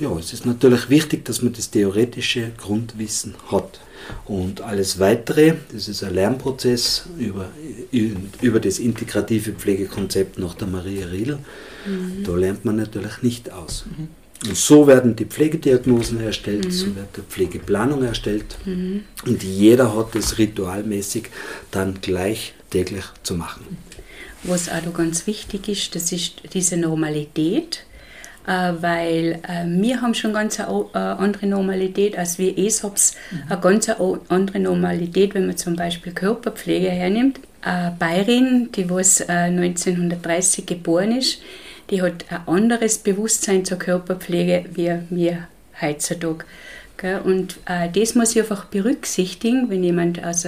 Ja, 0.00 0.16
es 0.18 0.32
ist 0.32 0.46
natürlich 0.46 0.88
wichtig, 0.88 1.24
dass 1.24 1.42
man 1.42 1.52
das 1.52 1.70
theoretische 1.70 2.50
Grundwissen 2.56 3.34
hat. 3.50 3.80
Und 4.24 4.60
alles 4.62 4.98
Weitere, 4.98 5.54
das 5.72 5.88
ist 5.88 6.02
ein 6.02 6.14
Lernprozess 6.14 7.04
über, 7.18 7.48
über 8.40 8.60
das 8.60 8.78
integrative 8.78 9.52
Pflegekonzept 9.52 10.38
nach 10.38 10.54
der 10.54 10.66
Maria 10.66 11.06
Riedl. 11.06 11.38
Mhm. 11.86 12.24
Da 12.24 12.34
lernt 12.34 12.64
man 12.64 12.76
natürlich 12.76 13.22
nicht 13.22 13.52
aus. 13.52 13.84
Mhm. 13.86 14.08
Und 14.48 14.56
so 14.56 14.88
werden 14.88 15.14
die 15.14 15.24
Pflegediagnosen 15.24 16.20
erstellt, 16.20 16.64
mhm. 16.64 16.70
so 16.72 16.86
wird 16.96 17.16
die 17.16 17.20
Pflegeplanung 17.20 18.02
erstellt. 18.02 18.58
Mhm. 18.64 19.04
Und 19.24 19.42
jeder 19.42 19.96
hat 19.96 20.14
das 20.14 20.38
ritualmäßig 20.38 21.28
dann 21.70 22.00
gleich 22.00 22.54
täglich 22.70 23.04
zu 23.22 23.34
machen. 23.34 23.76
Was 24.42 24.68
auch 24.68 24.94
ganz 24.94 25.28
wichtig 25.28 25.68
ist, 25.68 25.94
das 25.94 26.10
ist 26.10 26.42
diese 26.52 26.76
Normalität 26.76 27.84
weil 28.46 29.40
äh, 29.42 29.64
wir 29.66 30.00
haben 30.00 30.14
schon 30.14 30.32
ganz 30.32 30.58
eine 30.58 30.86
äh, 30.94 30.98
andere 30.98 31.46
Normalität 31.46 32.18
als 32.18 32.38
wir 32.38 32.56
ESOPs, 32.58 33.14
mhm. 33.30 33.42
eine 33.48 33.60
ganz 33.60 33.88
andere 33.88 34.58
Normalität, 34.58 35.34
wenn 35.34 35.46
man 35.46 35.56
zum 35.56 35.76
Beispiel 35.76 36.12
Körperpflege 36.12 36.90
hernimmt. 36.90 37.40
Eine 37.60 37.94
Bayerin, 37.96 38.70
die 38.72 38.90
was 38.90 39.20
1930 39.28 40.66
geboren 40.66 41.16
ist, 41.16 41.40
die 41.90 42.02
hat 42.02 42.24
ein 42.28 42.48
anderes 42.48 42.98
Bewusstsein 42.98 43.64
zur 43.64 43.78
Körperpflege 43.78 44.64
wie 44.74 44.92
wir 45.10 45.46
heutzutage. 45.80 46.44
Und 47.24 47.60
das 47.94 48.16
muss 48.16 48.34
ich 48.34 48.42
einfach 48.42 48.64
berücksichtigen, 48.64 49.70
wenn 49.70 49.84
jemand 49.84 50.24
aus 50.24 50.42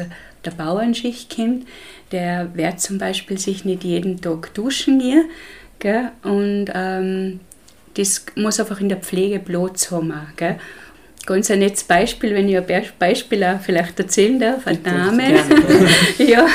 der 0.45 0.51
Bauernschicht 0.51 1.35
kommt, 1.35 1.67
der 2.11 2.55
wird 2.55 2.81
zum 2.81 2.99
Beispiel 2.99 3.39
sich 3.39 3.65
nicht 3.65 3.85
jeden 3.85 4.21
Tag 4.21 4.53
duschen 4.55 4.99
gehen. 4.99 5.29
Und 6.23 6.67
ähm, 6.75 7.41
das 7.95 8.27
muss 8.35 8.61
einfach 8.61 8.81
in 8.81 8.89
der 8.89 8.99
Pflege 8.99 9.39
Platz 9.39 9.91
haben. 9.91 10.13
Gell? 10.37 10.59
Ganz 11.27 11.51
ein 11.51 11.61
nettes 11.61 11.85
Beispiel, 11.85 12.35
wenn 12.35 12.49
ich 12.49 12.59
ein 12.59 12.85
Beispiel 12.99 13.45
auch 13.45 13.61
vielleicht 13.61 13.99
erzählen 13.99 14.39
darf. 14.39 14.67
Eine 14.67 14.79
Dame, 14.79 15.23
ja, 16.19 16.47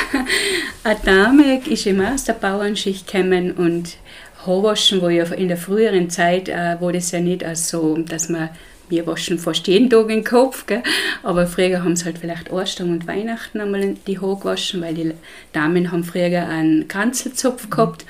eine 0.84 1.00
Dame 1.04 1.62
ist 1.68 1.88
immer 1.88 2.14
aus 2.14 2.26
der 2.26 2.34
Bauernschicht 2.34 3.12
gekommen 3.12 3.54
und 3.54 3.98
Haarwaschen, 4.46 5.02
wo 5.02 5.10
ja 5.10 5.24
in 5.26 5.48
der 5.48 5.58
früheren 5.58 6.10
Zeit 6.10 6.50
äh, 6.50 6.80
war 6.80 6.94
das 6.94 7.12
ja 7.12 7.20
nicht 7.20 7.44
als 7.44 7.70
so, 7.70 7.98
dass 7.98 8.30
man 8.30 8.50
wir 8.90 9.06
waschen 9.06 9.38
fast 9.38 9.68
jeden 9.68 9.90
Tag 9.90 10.08
den 10.08 10.24
Kopf, 10.24 10.66
gell? 10.66 10.84
aber 11.22 11.46
früher 11.46 11.84
haben 11.84 11.96
sie 11.96 12.06
halt 12.06 12.18
vielleicht 12.18 12.52
Ostern 12.52 12.90
und 12.90 13.08
Weihnachten 13.08 13.62
einmal 13.62 13.96
die 14.08 14.20
Haare 14.20 14.38
gewaschen, 14.38 14.82
weil 14.82 14.96
die 14.96 15.14
Damen 15.54 15.92
haben 15.92 16.04
früher 16.04 16.48
einen 16.48 16.88
Kanzelzopf 16.88 17.70
gehabt. 17.70 18.06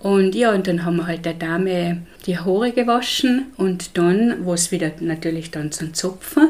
Und 0.00 0.34
ja, 0.34 0.52
und 0.52 0.66
dann 0.66 0.84
haben 0.84 0.96
wir 0.96 1.06
halt 1.06 1.24
der 1.24 1.34
Dame 1.34 2.02
die 2.26 2.38
Haare 2.38 2.72
gewaschen 2.72 3.46
und 3.56 3.96
dann, 3.96 4.44
wo 4.44 4.54
es 4.54 4.72
wieder 4.72 4.92
natürlich 5.00 5.50
dann 5.50 5.72
zum 5.72 5.94
Zupfen. 5.94 6.48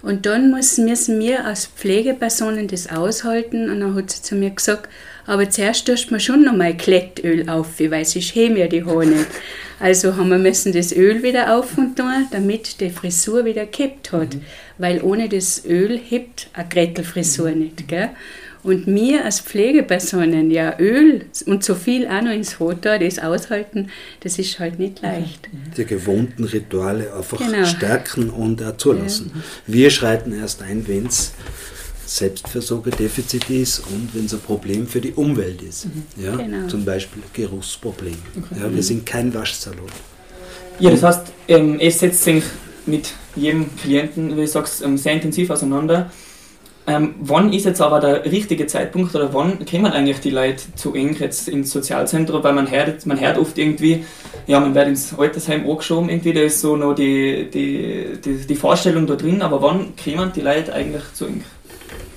Und 0.00 0.26
dann 0.26 0.50
müssen, 0.50 0.86
wir 1.20 1.44
als 1.44 1.66
Pflegepersonen 1.66 2.68
das 2.68 2.88
aushalten. 2.88 3.68
Und 3.68 3.80
dann 3.80 3.94
hat 3.96 4.10
sie 4.10 4.22
zu 4.22 4.36
mir 4.36 4.50
gesagt, 4.50 4.88
aber 5.26 5.50
zuerst 5.50 5.86
tust 5.86 6.10
man 6.10 6.20
schon 6.20 6.44
nochmal 6.44 6.76
Klettöl 6.76 7.48
auf, 7.48 7.80
weil 7.80 8.04
sonst 8.04 8.34
heben 8.34 8.56
ja 8.56 8.68
die 8.68 8.84
Haare 8.84 9.06
nicht. 9.06 9.26
Also 9.80 10.16
haben 10.16 10.30
wir 10.30 10.38
müssen 10.38 10.72
das 10.72 10.92
Öl 10.92 11.22
wieder 11.22 11.56
auf 11.56 11.76
und 11.76 11.96
tun, 11.96 12.26
damit 12.30 12.80
die 12.80 12.90
Frisur 12.90 13.44
wieder 13.44 13.66
gekippt 13.66 14.12
hat. 14.12 14.34
Mhm. 14.34 14.40
Weil 14.78 15.02
ohne 15.02 15.28
das 15.28 15.64
Öl 15.64 15.98
hebt 15.98 16.48
eine 16.52 16.68
Grettelfrisur 16.68 17.50
nicht. 17.50 17.86
Gell? 17.88 18.10
Und 18.62 18.86
mir 18.86 19.24
als 19.24 19.40
Pflegepersonen 19.40 20.50
ja 20.50 20.78
Öl 20.78 21.26
und 21.46 21.62
so 21.62 21.74
viel 21.74 22.06
auch 22.08 22.22
noch 22.22 22.32
ins 22.32 22.58
Hotel, 22.58 22.98
das 22.98 23.18
aushalten, 23.18 23.88
das 24.20 24.38
ist 24.38 24.58
halt 24.58 24.78
nicht 24.78 25.00
leicht. 25.00 25.48
Die 25.76 25.84
gewohnten 25.84 26.44
Rituale 26.44 27.12
einfach 27.14 27.38
genau. 27.38 27.64
stärken 27.64 28.30
und 28.30 28.62
auch 28.62 28.76
zulassen. 28.76 29.30
Ja. 29.34 29.40
Wir 29.66 29.90
schreiten 29.90 30.32
erst 30.32 30.62
ein, 30.62 30.86
wenn 30.88 31.06
es 31.06 31.32
Selbstversorgerdefizit 32.08 33.50
ist 33.50 33.80
und 33.80 34.10
wenn 34.14 34.24
es 34.24 34.34
ein 34.34 34.40
Problem 34.40 34.86
für 34.86 35.00
die 35.00 35.12
Umwelt 35.12 35.62
ist. 35.62 35.86
Mhm. 35.86 36.04
Ja? 36.16 36.36
Genau. 36.36 36.66
Zum 36.66 36.84
Beispiel 36.84 37.22
Geruchsproblem. 37.32 38.16
Okay. 38.36 38.60
Ja, 38.60 38.74
wir 38.74 38.82
sind 38.82 39.04
kein 39.04 39.32
Waschsalon. 39.32 39.86
Ja, 40.80 40.90
das 40.90 41.02
heißt, 41.02 41.26
ähm, 41.48 41.78
es 41.80 41.98
setzt 41.98 42.24
sich 42.24 42.42
mit 42.86 43.12
jedem 43.36 43.76
Klienten, 43.76 44.36
wie 44.36 44.42
du 44.42 44.46
sagst, 44.46 44.82
ähm, 44.82 44.96
sehr 44.96 45.12
intensiv 45.12 45.50
auseinander. 45.50 46.10
Ähm, 46.88 47.16
wann 47.20 47.52
ist 47.52 47.66
jetzt 47.66 47.82
aber 47.82 48.00
der 48.00 48.24
richtige 48.24 48.66
Zeitpunkt 48.66 49.14
oder 49.14 49.34
wann 49.34 49.66
kommen 49.66 49.92
eigentlich 49.92 50.20
die 50.20 50.30
Leute 50.30 50.74
zu 50.74 50.94
eng 50.94 51.14
jetzt 51.20 51.46
ins 51.46 51.70
Sozialzentrum? 51.70 52.42
Weil 52.42 52.54
man 52.54 52.70
hört, 52.70 53.04
man 53.04 53.20
hört 53.20 53.36
oft 53.36 53.58
irgendwie, 53.58 54.06
ja, 54.46 54.58
man 54.58 54.74
wird 54.74 54.88
ins 54.88 55.16
Altersheim 55.18 55.68
angeschoben, 55.68 56.08
irgendwie, 56.08 56.32
da 56.32 56.40
ist 56.40 56.62
so 56.62 56.76
noch 56.76 56.94
die, 56.94 57.50
die, 57.52 58.18
die, 58.24 58.46
die 58.46 58.56
Vorstellung 58.56 59.06
da 59.06 59.16
drin, 59.16 59.42
aber 59.42 59.60
wann 59.60 59.92
kommen 60.02 60.32
die 60.34 60.40
Leute 60.40 60.72
eigentlich 60.72 61.02
zu 61.12 61.26
eng? 61.26 61.44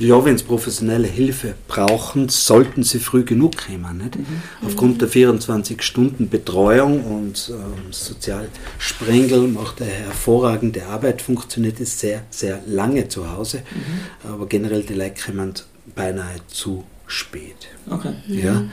Ja, 0.02 0.26
wenn 0.26 0.38
sie 0.38 0.44
professionelle 0.44 1.08
Hilfe 1.08 1.54
brauchen, 1.68 2.30
sollten 2.30 2.84
sie 2.84 3.00
früh 3.00 3.24
genug 3.24 3.54
kommen. 3.58 3.98
Nicht? 3.98 4.18
Mhm. 4.18 4.26
Aufgrund 4.66 5.02
der 5.02 5.08
24 5.08 5.82
Stunden 5.82 6.30
Betreuung 6.30 7.04
und 7.04 7.52
ähm, 7.54 7.92
Sozialsprengel 7.92 9.48
macht 9.48 9.82
eine 9.82 9.92
hervorragende 9.92 10.86
Arbeit, 10.88 11.22
funktioniert 11.22 11.80
es 11.80 12.00
sehr, 12.00 12.24
sehr 12.30 12.62
lange 12.66 13.08
zu 13.08 13.32
Hause. 13.32 13.60
Mhm. 13.60 14.30
Aber 14.32 14.48
generell 14.48 14.84
die 14.84 14.96
Leute 14.96 15.22
kommen 15.24 15.54
beinahe 15.96 16.38
zu 16.48 16.84
spät. 17.06 17.68
Okay. 17.90 18.14
Ja, 18.28 18.64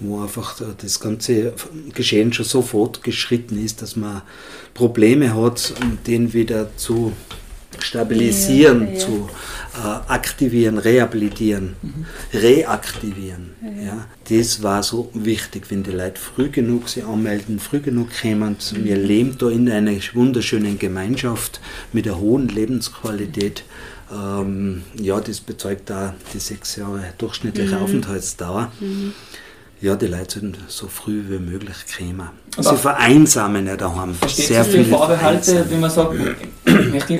wo 0.00 0.22
einfach 0.22 0.60
das 0.80 1.00
ganze 1.00 1.54
Geschehen 1.94 2.32
schon 2.32 2.44
so 2.44 2.62
fortgeschritten 2.62 3.62
ist, 3.62 3.80
dass 3.82 3.96
man 3.96 4.22
Probleme 4.74 5.34
hat, 5.34 5.72
den 6.06 6.32
wieder 6.34 6.76
zu 6.76 7.12
stabilisieren, 7.78 8.94
ja, 8.94 8.98
zu 8.98 9.28
äh, 9.76 10.12
aktivieren, 10.12 10.78
rehabilitieren, 10.78 11.76
mhm. 11.82 12.06
reaktivieren. 12.32 13.50
Ja. 13.62 13.84
ja. 13.84 14.06
Das 14.28 14.62
war 14.62 14.82
so 14.82 15.10
wichtig, 15.14 15.70
wenn 15.70 15.82
die 15.82 15.90
Leute 15.90 16.20
früh 16.20 16.48
genug 16.48 16.88
sie 16.88 17.02
anmelden, 17.02 17.58
früh 17.58 17.80
genug 17.80 18.08
kommen. 18.20 18.56
Mhm. 18.72 18.84
Wir 18.84 18.96
leben 18.96 19.36
da 19.38 19.48
in 19.50 19.70
einer 19.70 19.92
wunderschönen 20.14 20.78
Gemeinschaft 20.78 21.60
mit 21.92 22.06
einer 22.06 22.18
hohen 22.18 22.48
Lebensqualität. 22.48 23.64
Ähm, 24.12 24.82
ja, 25.00 25.20
das 25.20 25.40
bezeugt 25.40 25.90
da 25.90 26.14
die 26.32 26.38
sechs 26.38 26.76
Jahre 26.76 27.12
durchschnittliche 27.18 27.76
mhm. 27.76 27.82
Aufenthaltsdauer. 27.82 28.72
Mhm 28.80 29.12
ja, 29.86 29.94
die 29.94 30.06
Leute 30.08 30.40
sollen 30.40 30.56
so 30.66 30.88
früh 30.88 31.22
wie 31.28 31.38
möglich 31.38 31.76
kommen. 31.96 32.28
Sie 32.58 32.76
vereinsamen 32.76 33.66
ja 33.66 33.76
daheim. 33.76 34.14
Versteht 34.14 34.46
Sehr 34.46 34.64
viele 34.64 34.84
Vorbehalte, 34.84 35.64
wenn 35.70 35.80
man 35.80 35.90
sagt, 35.90 36.14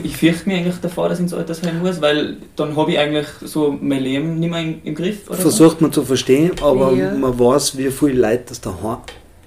ich 0.02 0.16
fürchte 0.16 0.48
mich 0.48 0.58
eigentlich 0.58 0.80
davor, 0.82 1.08
dass 1.08 1.18
ich 1.18 1.24
ins 1.24 1.34
Altersheim 1.34 1.78
muss, 1.78 2.00
weil 2.00 2.38
dann 2.56 2.76
habe 2.76 2.92
ich 2.92 2.98
eigentlich 2.98 3.28
so 3.42 3.76
mein 3.80 4.02
Leben 4.02 4.40
nicht 4.40 4.50
mehr 4.50 4.62
im, 4.62 4.80
im 4.82 4.94
Griff? 4.94 5.28
Oder 5.28 5.38
Versucht 5.38 5.78
so? 5.78 5.84
man 5.84 5.92
zu 5.92 6.04
verstehen, 6.04 6.52
aber 6.60 6.92
ja. 6.92 7.12
man 7.14 7.38
weiß, 7.38 7.78
wie 7.78 7.90
viele 7.90 8.20
Leute 8.20 8.44
das 8.48 8.60
daheim 8.60 8.98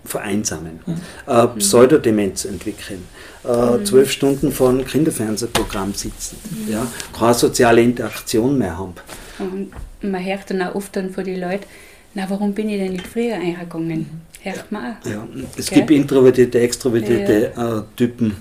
vereinsamen, 0.06 0.80
mhm. 0.86 0.96
äh, 1.28 1.48
Pseudodemenz 1.60 2.46
entwickeln, 2.46 3.06
äh, 3.46 3.78
mhm. 3.78 3.86
zwölf 3.86 4.12
Stunden 4.12 4.52
vor 4.52 4.70
einem 4.70 4.86
Kinderfernsehprogramm 4.86 5.94
sitzen, 5.94 6.38
mhm. 6.50 6.72
ja, 6.72 6.88
keine 7.18 7.34
soziale 7.34 7.82
Interaktion 7.82 8.58
mehr 8.58 8.78
haben. 8.78 8.94
Und 9.40 9.72
man 10.02 10.24
hört 10.24 10.50
dann 10.50 10.62
auch 10.62 10.76
oft 10.76 10.96
dann 10.96 11.12
von 11.12 11.26
den 11.26 11.40
Leuten, 11.40 11.66
na, 12.14 12.30
warum 12.30 12.54
bin 12.54 12.70
ich 12.70 12.80
denn 12.80 12.94
nicht 12.94 13.08
früher 13.08 13.36
eingegangen? 13.36 14.06
Hört 14.42 14.72
man 14.72 14.94
auch. 14.94 15.10
Ja, 15.10 15.28
es 15.58 15.70
Gell? 15.70 15.80
gibt 15.80 15.92
introvertierte, 15.92 16.60
extrovertierte 16.60 17.52
ja. 17.56 17.80
äh, 17.80 17.84
Typen, 17.96 18.36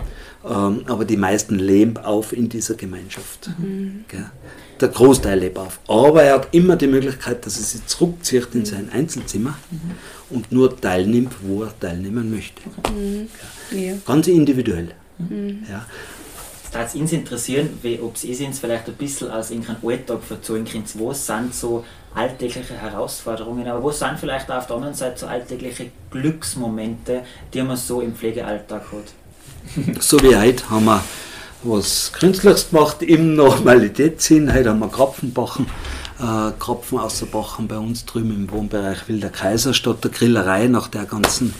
ähm, 0.48 0.82
aber 0.86 1.04
die 1.04 1.16
meisten 1.16 1.58
leben 1.58 1.96
auf 1.96 2.32
in 2.32 2.48
dieser 2.48 2.74
Gemeinschaft. 2.74 3.50
Mhm. 3.58 4.04
Der 4.80 4.88
Großteil 4.88 5.40
lebt 5.40 5.58
auf. 5.58 5.80
Aber 5.88 6.22
er 6.22 6.34
hat 6.34 6.48
immer 6.52 6.76
die 6.76 6.86
Möglichkeit, 6.86 7.44
dass 7.44 7.56
er 7.58 7.64
sich 7.64 7.86
zurückzieht 7.86 8.48
in 8.54 8.60
mhm. 8.60 8.64
sein 8.64 8.88
Einzelzimmer 8.92 9.58
mhm. 9.70 9.80
und 10.30 10.52
nur 10.52 10.80
teilnimmt, 10.80 11.34
wo 11.42 11.64
er 11.64 11.78
teilnehmen 11.78 12.30
möchte. 12.30 12.62
Mhm. 12.94 13.28
Ja. 13.76 13.94
Ganz 14.06 14.28
individuell. 14.28 14.90
Mhm. 15.18 15.64
Ja. 15.68 15.84
Es 16.80 16.94
uns 16.94 17.12
interessieren, 17.12 17.70
ob 18.02 18.16
Sie 18.16 18.32
uns 18.44 18.60
vielleicht 18.60 18.86
ein 18.86 18.94
bisschen 18.94 19.30
aus 19.30 19.50
Ihrem 19.50 19.64
Alltag 19.84 20.22
verzeihen 20.22 20.64
können. 20.64 20.84
Was 20.94 21.26
sind 21.26 21.52
so 21.52 21.84
alltägliche 22.14 22.74
Herausforderungen, 22.74 23.66
aber 23.66 23.82
wo 23.82 23.90
sind 23.90 24.18
vielleicht 24.18 24.48
auf 24.50 24.66
der 24.68 24.76
anderen 24.76 24.94
Seite 24.94 25.18
so 25.18 25.26
alltägliche 25.26 25.90
Glücksmomente, 26.10 27.24
die 27.52 27.62
man 27.62 27.76
so 27.76 28.00
im 28.00 28.14
Pflegealltag 28.14 28.82
hat? 28.92 29.96
So 30.00 30.22
wie 30.22 30.36
heute 30.36 30.70
haben 30.70 30.84
wir 30.84 31.02
was 31.64 32.12
Künstliches 32.12 32.70
gemacht 32.70 33.02
im 33.02 33.34
Normalitätssinn. 33.34 34.52
Heute 34.54 34.70
haben 34.70 34.78
wir 34.78 34.88
Krapfenbachen, 34.88 35.66
äh, 36.20 36.52
Krapfen 36.58 36.98
aus 36.98 37.18
der 37.18 37.26
Bachen 37.26 37.66
bei 37.66 37.76
uns 37.76 38.04
drüben 38.04 38.30
im 38.30 38.50
Wohnbereich 38.50 39.08
Wilder 39.08 39.30
Kaiser 39.30 39.74
statt 39.74 40.04
der 40.04 40.12
Grillerei 40.12 40.68
nach 40.68 40.86
der 40.86 41.06
ganzen 41.06 41.54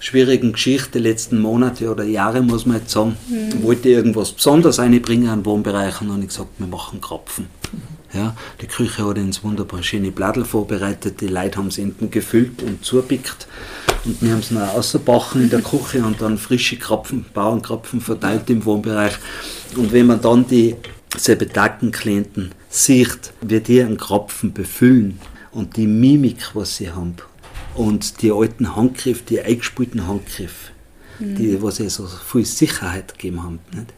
schwierigen 0.00 0.52
Geschichte 0.52 0.98
letzten 0.98 1.40
Monate 1.40 1.90
oder 1.90 2.04
Jahre, 2.04 2.40
muss 2.40 2.66
man 2.66 2.78
jetzt 2.78 2.90
sagen, 2.90 3.16
mhm. 3.28 3.62
wollte 3.62 3.90
irgendwas 3.90 4.32
Besonderes 4.32 4.80
einbringen 4.80 5.28
an 5.28 5.44
Wohnbereichen 5.44 6.10
und 6.10 6.22
ich 6.22 6.28
gesagt, 6.28 6.50
wir 6.58 6.66
machen 6.66 7.00
Krapfen. 7.00 7.46
Ja, 8.12 8.34
die 8.60 8.66
Küche 8.66 9.06
hat 9.06 9.18
uns 9.18 9.44
wunderbar 9.44 9.84
schöne 9.84 10.10
Bladel 10.10 10.44
vorbereitet, 10.44 11.20
die 11.20 11.28
Leute 11.28 11.58
haben 11.58 11.68
es 11.68 11.76
hinten 11.76 12.10
gefüllt 12.10 12.60
und 12.62 12.84
zupickt 12.84 13.46
und 14.04 14.20
wir 14.20 14.32
haben 14.32 14.40
es 14.40 14.50
noch 14.50 14.74
ausgebacken 14.74 15.42
in 15.42 15.50
der 15.50 15.60
Küche 15.60 16.02
und 16.04 16.20
dann 16.20 16.36
frische 16.36 16.76
Krapfen, 16.76 17.26
Bauernkrapfen 17.32 18.00
verteilt 18.00 18.50
im 18.50 18.64
Wohnbereich. 18.64 19.12
Und 19.76 19.92
wenn 19.92 20.06
man 20.06 20.20
dann 20.20 20.44
die 20.48 20.74
sebetagten 21.16 21.92
Klienten 21.92 22.52
sieht, 22.68 23.32
wie 23.42 23.60
die 23.60 23.82
einen 23.82 23.96
Krapfen 23.96 24.52
befüllen 24.52 25.20
und 25.52 25.76
die 25.76 25.86
Mimik, 25.86 26.50
was 26.54 26.76
sie 26.76 26.90
haben 26.90 27.14
und 27.74 28.22
die 28.22 28.32
alten 28.32 28.76
Handgriffe, 28.76 29.22
die 29.28 29.40
eingespielten 29.40 30.06
Handgriffe, 30.06 30.72
mhm. 31.18 31.36
die, 31.36 31.62
was 31.62 31.76
sie 31.76 31.88
so 31.88 32.06
viel 32.06 32.44
Sicherheit 32.44 33.14
gegeben 33.14 33.42
haben. 33.42 33.58
Nicht? 33.72 33.92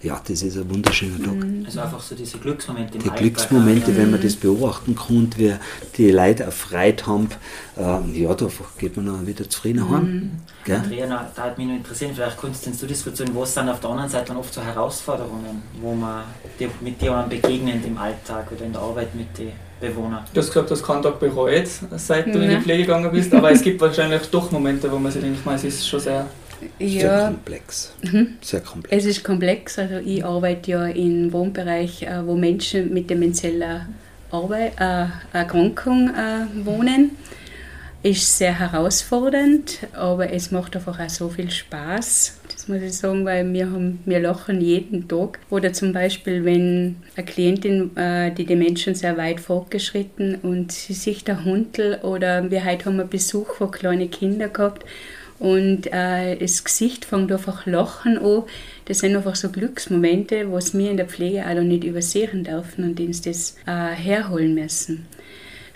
ja, 0.00 0.20
das 0.24 0.42
ist 0.42 0.56
ein 0.56 0.70
wunderschöner 0.70 1.18
Tag. 1.18 1.34
Mhm. 1.34 1.64
Also 1.66 1.80
einfach 1.80 2.00
so 2.00 2.14
diese 2.14 2.38
Glücksmomente. 2.38 2.98
Die 2.98 3.10
Glücksmomente, 3.10 3.96
wenn 3.96 4.12
man 4.12 4.20
das 4.20 4.36
beobachten 4.36 4.94
kann, 4.94 5.30
wie 5.36 5.54
die 5.96 6.12
Leute 6.12 6.44
erfreut 6.44 7.06
haben, 7.06 7.28
äh, 7.76 8.22
ja, 8.22 8.32
da 8.34 8.48
geht 8.78 8.96
man 8.96 9.06
dann 9.06 9.26
wieder 9.26 9.48
zufrieden 9.50 9.82
mhm. 9.82 9.90
heim. 9.90 10.30
Gell? 10.64 10.76
Andrea, 10.76 11.30
da 11.34 11.42
hat 11.42 11.58
mich 11.58 11.66
noch 11.66 11.74
interessiert, 11.74 12.12
vielleicht 12.14 12.40
kannst 12.40 12.66
du 12.66 12.86
das 12.86 13.06
erzählen, 13.06 13.30
was 13.34 13.54
sind 13.54 13.68
auf 13.68 13.80
der 13.80 13.90
anderen 13.90 14.10
Seite 14.10 14.26
dann 14.26 14.36
oft 14.36 14.54
so 14.54 14.62
Herausforderungen, 14.62 15.62
wo 15.80 15.94
man 15.94 16.24
die, 16.60 16.68
mit 16.80 17.00
denen 17.02 17.12
man 17.12 17.28
begegnet 17.28 17.84
im 17.84 17.98
Alltag 17.98 18.52
oder 18.52 18.66
in 18.66 18.72
der 18.72 18.82
Arbeit 18.82 19.14
mit 19.16 19.36
den 19.36 19.52
Bewohnern? 19.80 20.24
Du 20.32 20.40
hast 20.40 20.48
gesagt, 20.48 20.70
du 20.70 20.74
hast 20.74 20.82
keinen 20.82 21.02
Tag 21.02 21.20
bereut, 21.20 21.68
seit 21.96 22.26
du 22.26 22.38
ja. 22.38 22.44
in 22.44 22.50
die 22.50 22.62
Pflege 22.62 22.82
gegangen 22.82 23.10
bist, 23.10 23.32
aber 23.34 23.50
es 23.50 23.62
gibt 23.62 23.80
wahrscheinlich 23.80 24.22
doch 24.30 24.50
Momente, 24.50 24.90
wo 24.90 24.98
man 24.98 25.12
sich 25.12 25.22
denkt, 25.22 25.40
es 25.46 25.64
ist 25.64 25.88
schon 25.88 26.00
sehr 26.00 26.26
ja, 26.78 27.00
sehr 27.00 27.26
komplex. 27.26 27.92
Mhm. 28.02 28.28
Sehr 28.40 28.60
komplex. 28.60 28.96
Es 28.96 29.06
ist 29.06 29.24
komplex. 29.24 29.78
Also 29.78 29.96
ich 29.98 30.24
arbeite 30.24 30.70
ja 30.70 30.86
im 30.86 31.32
Wohnbereich, 31.32 32.02
äh, 32.02 32.26
wo 32.26 32.34
Menschen 32.34 32.92
mit 32.92 33.08
demenzieller 33.10 33.86
Arbeit, 34.30 34.72
äh, 34.78 35.06
Erkrankung 35.32 36.10
äh, 36.10 36.46
wohnen. 36.64 37.12
Ist 38.02 38.38
sehr 38.38 38.58
herausfordernd, 38.58 39.80
aber 39.92 40.32
es 40.32 40.50
macht 40.50 40.76
einfach 40.76 41.00
auch 41.00 41.08
so 41.08 41.28
viel 41.28 41.50
Spaß. 41.50 42.37
Muss 42.68 42.82
ich 42.82 42.92
sagen, 42.92 43.24
weil 43.24 43.50
wir, 43.52 43.70
haben, 43.70 44.00
wir 44.04 44.20
lachen 44.20 44.60
jeden 44.60 45.08
Tag. 45.08 45.38
Oder 45.48 45.72
zum 45.72 45.94
Beispiel, 45.94 46.44
wenn 46.44 46.96
eine 47.16 47.24
Klientin, 47.24 47.96
äh, 47.96 48.30
die 48.30 48.44
Demenz 48.44 48.82
schon 48.82 48.94
sehr 48.94 49.16
weit 49.16 49.40
fortgeschritten 49.40 50.36
und 50.42 50.70
sie 50.70 50.92
sich 50.92 51.24
der 51.24 51.44
Hundel 51.44 51.96
oder 52.02 52.50
wir 52.50 52.64
heute 52.66 52.84
haben 52.84 53.00
einen 53.00 53.08
Besuch 53.08 53.54
von 53.54 53.70
kleinen 53.70 54.10
Kindern 54.10 54.52
gehabt 54.52 54.84
und 55.38 55.86
äh, 55.92 56.36
das 56.36 56.64
Gesicht 56.64 57.04
fängt 57.04 57.30
einfach 57.30 57.64
lachen 57.66 58.18
an. 58.18 58.42
Das 58.86 58.98
sind 58.98 59.16
einfach 59.16 59.36
so 59.36 59.50
Glücksmomente, 59.50 60.50
was 60.52 60.76
wir 60.76 60.90
in 60.90 60.96
der 60.96 61.06
Pflege 61.06 61.46
auch 61.46 61.62
nicht 61.62 61.84
übersehen 61.84 62.44
dürfen 62.44 62.84
und 62.84 63.00
uns 63.00 63.22
das 63.22 63.56
äh, 63.66 63.94
herholen 63.94 64.54
müssen. 64.54 65.06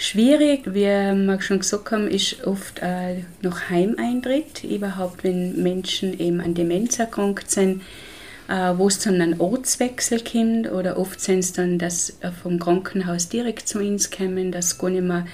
Schwierig, 0.02 0.62
wie 0.66 0.84
wir 0.86 1.40
schon 1.42 1.60
gesagt 1.60 1.92
haben, 1.92 2.08
ist 2.08 2.44
oft 2.44 2.80
äh, 2.80 3.22
noch 3.40 3.70
Heimeintritt, 3.70 4.64
überhaupt 4.64 5.22
wenn 5.22 5.62
Menschen 5.62 6.18
eben 6.18 6.40
an 6.40 6.54
Demenz 6.54 6.98
erkrankt 6.98 7.52
sind, 7.52 7.82
äh, 8.48 8.72
wo 8.76 8.88
es 8.88 8.98
dann 8.98 9.20
einen 9.20 9.38
Ortswechsel 9.38 10.20
kommt 10.24 10.72
oder 10.72 10.98
oft 10.98 11.20
sind 11.20 11.38
es 11.38 11.52
dann, 11.52 11.78
dass 11.78 12.16
äh, 12.20 12.32
vom 12.32 12.58
Krankenhaus 12.58 13.28
direkt 13.28 13.68
zu 13.68 13.78
uns 13.78 14.10
kommen, 14.10 14.50
dass 14.50 14.76
gar 14.76 14.90
nicht 14.90 15.04
mehr 15.04 15.24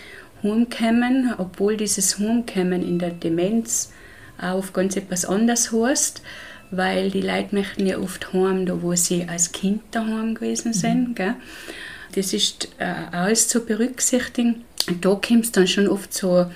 heimkommen, 0.43 1.33
obwohl 1.39 1.79
dieses 1.79 2.19
Heimkommen 2.19 2.87
in 2.87 2.99
der 2.99 3.13
Demenz 3.13 3.91
auf 4.39 4.75
ganz 4.75 4.97
etwas 4.97 5.25
anderes 5.25 5.73
heißt, 5.73 6.21
weil 6.71 7.11
die 7.11 7.23
Leute 7.23 7.55
möchten 7.55 7.87
ja 7.87 7.97
oft 7.99 8.35
heim, 8.35 8.67
da 8.67 8.83
wo 8.83 8.95
sie 8.95 9.27
als 9.27 9.51
Kind 9.53 9.81
daheim 9.93 10.35
gewesen 10.35 10.75
sind. 10.75 11.09
Mhm. 11.09 11.15
Gell? 11.15 11.35
Das 12.19 12.33
ist 12.33 12.69
äh, 12.79 12.93
alles 13.13 13.47
zu 13.47 13.65
berücksichtigen. 13.65 14.65
Und 14.89 15.05
da 15.05 15.11
kommt 15.11 15.45
es 15.45 15.53
dann 15.53 15.69
schon 15.69 15.87
oft 15.87 16.13
zu 16.13 16.51